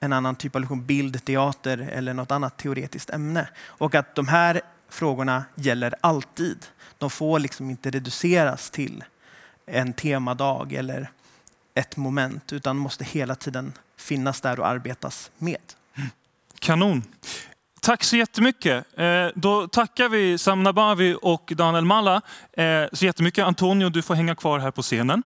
en 0.00 0.12
annan 0.12 0.36
typ 0.36 0.54
av 0.54 0.60
lektion, 0.60 0.86
bild, 0.86 1.24
teater 1.24 1.78
eller 1.78 2.14
något 2.14 2.30
annat 2.30 2.56
teoretiskt 2.56 3.10
ämne. 3.10 3.48
Och 3.64 3.94
att 3.94 4.14
de 4.14 4.28
här 4.28 4.60
frågorna 4.88 5.44
gäller 5.54 5.94
alltid. 6.00 6.66
De 6.98 7.10
får 7.10 7.38
liksom 7.38 7.70
inte 7.70 7.90
reduceras 7.90 8.70
till 8.70 9.04
en 9.66 9.92
temadag 9.92 10.72
eller 10.72 11.10
ett 11.74 11.96
moment 11.96 12.52
utan 12.52 12.76
måste 12.76 13.04
hela 13.04 13.34
tiden 13.34 13.72
finnas 13.96 14.40
där 14.40 14.60
och 14.60 14.66
arbetas 14.66 15.30
med. 15.38 15.60
Kanon. 16.58 17.02
Tack 17.80 18.04
så 18.04 18.16
jättemycket. 18.16 18.98
Eh, 18.98 19.26
då 19.34 19.68
tackar 19.68 20.08
vi 20.08 20.38
Sam 20.38 20.62
Nabavi 20.62 21.16
och 21.22 21.52
Daniel 21.56 21.84
Malla 21.84 22.22
eh, 22.52 22.84
så 22.92 23.04
jättemycket. 23.04 23.44
Antonio, 23.44 23.88
du 23.88 24.02
får 24.02 24.14
hänga 24.14 24.34
kvar 24.34 24.58
här 24.58 24.70
på 24.70 24.82
scenen. 24.82 25.22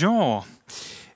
Ja, 0.00 0.44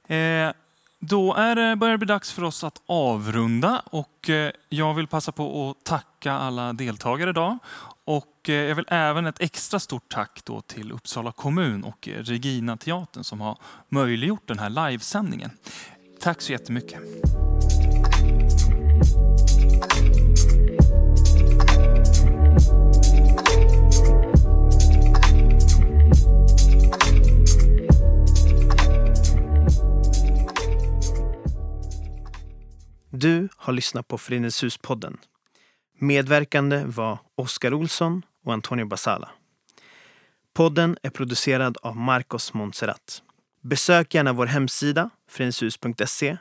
eh, 0.08 0.52
då 1.00 1.34
är 1.34 1.54
det, 1.54 1.76
börjar 1.76 1.92
det 1.92 1.98
bli 1.98 2.06
dags 2.06 2.32
för 2.32 2.44
oss 2.44 2.64
att 2.64 2.82
avrunda 2.86 3.82
och 3.84 4.30
jag 4.68 4.94
vill 4.94 5.06
passa 5.06 5.32
på 5.32 5.70
att 5.70 5.84
tacka 5.84 6.32
alla 6.32 6.72
deltagare 6.72 7.30
idag. 7.30 7.58
Och 8.06 8.48
eh, 8.48 8.54
jag 8.54 8.74
vill 8.74 8.84
även 8.88 9.26
ett 9.26 9.40
extra 9.40 9.80
stort 9.80 10.08
tack 10.08 10.40
då 10.44 10.60
till 10.60 10.92
Uppsala 10.92 11.32
kommun 11.32 11.84
och 11.84 12.08
Regina 12.12 12.76
Teatern 12.76 13.24
som 13.24 13.40
har 13.40 13.58
möjliggjort 13.88 14.48
den 14.48 14.58
här 14.58 14.70
livesändningen. 14.70 15.50
Tack 16.20 16.42
så 16.42 16.52
jättemycket. 16.52 17.00
Du 33.10 33.48
har 33.56 33.72
lyssnat 33.72 34.08
på 34.08 34.18
Föreningens. 34.18 34.64
Medverkande 35.98 36.84
var 36.86 37.18
Oskar 37.34 37.74
Olsson 37.74 38.22
och 38.44 38.52
Antonio 38.52 38.86
Basala. 38.86 39.28
Podden 40.54 40.98
är 41.02 41.10
producerad 41.10 41.76
av 41.82 41.96
Marcos 41.96 42.54
Montserrat. 42.54 43.22
Besök 43.62 44.14
gärna 44.14 44.32
vår 44.32 44.46
hemsida, 44.46 45.10
föreningshus.se. 45.28 46.36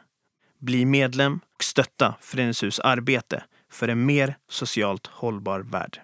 Bli 0.59 0.85
medlem 0.85 1.39
och 1.55 1.63
stötta 1.63 2.15
Föreningshus 2.21 2.79
arbete 2.79 3.43
för 3.71 3.87
en 3.87 4.05
mer 4.05 4.37
socialt 4.49 5.07
hållbar 5.07 5.59
värld. 5.59 6.01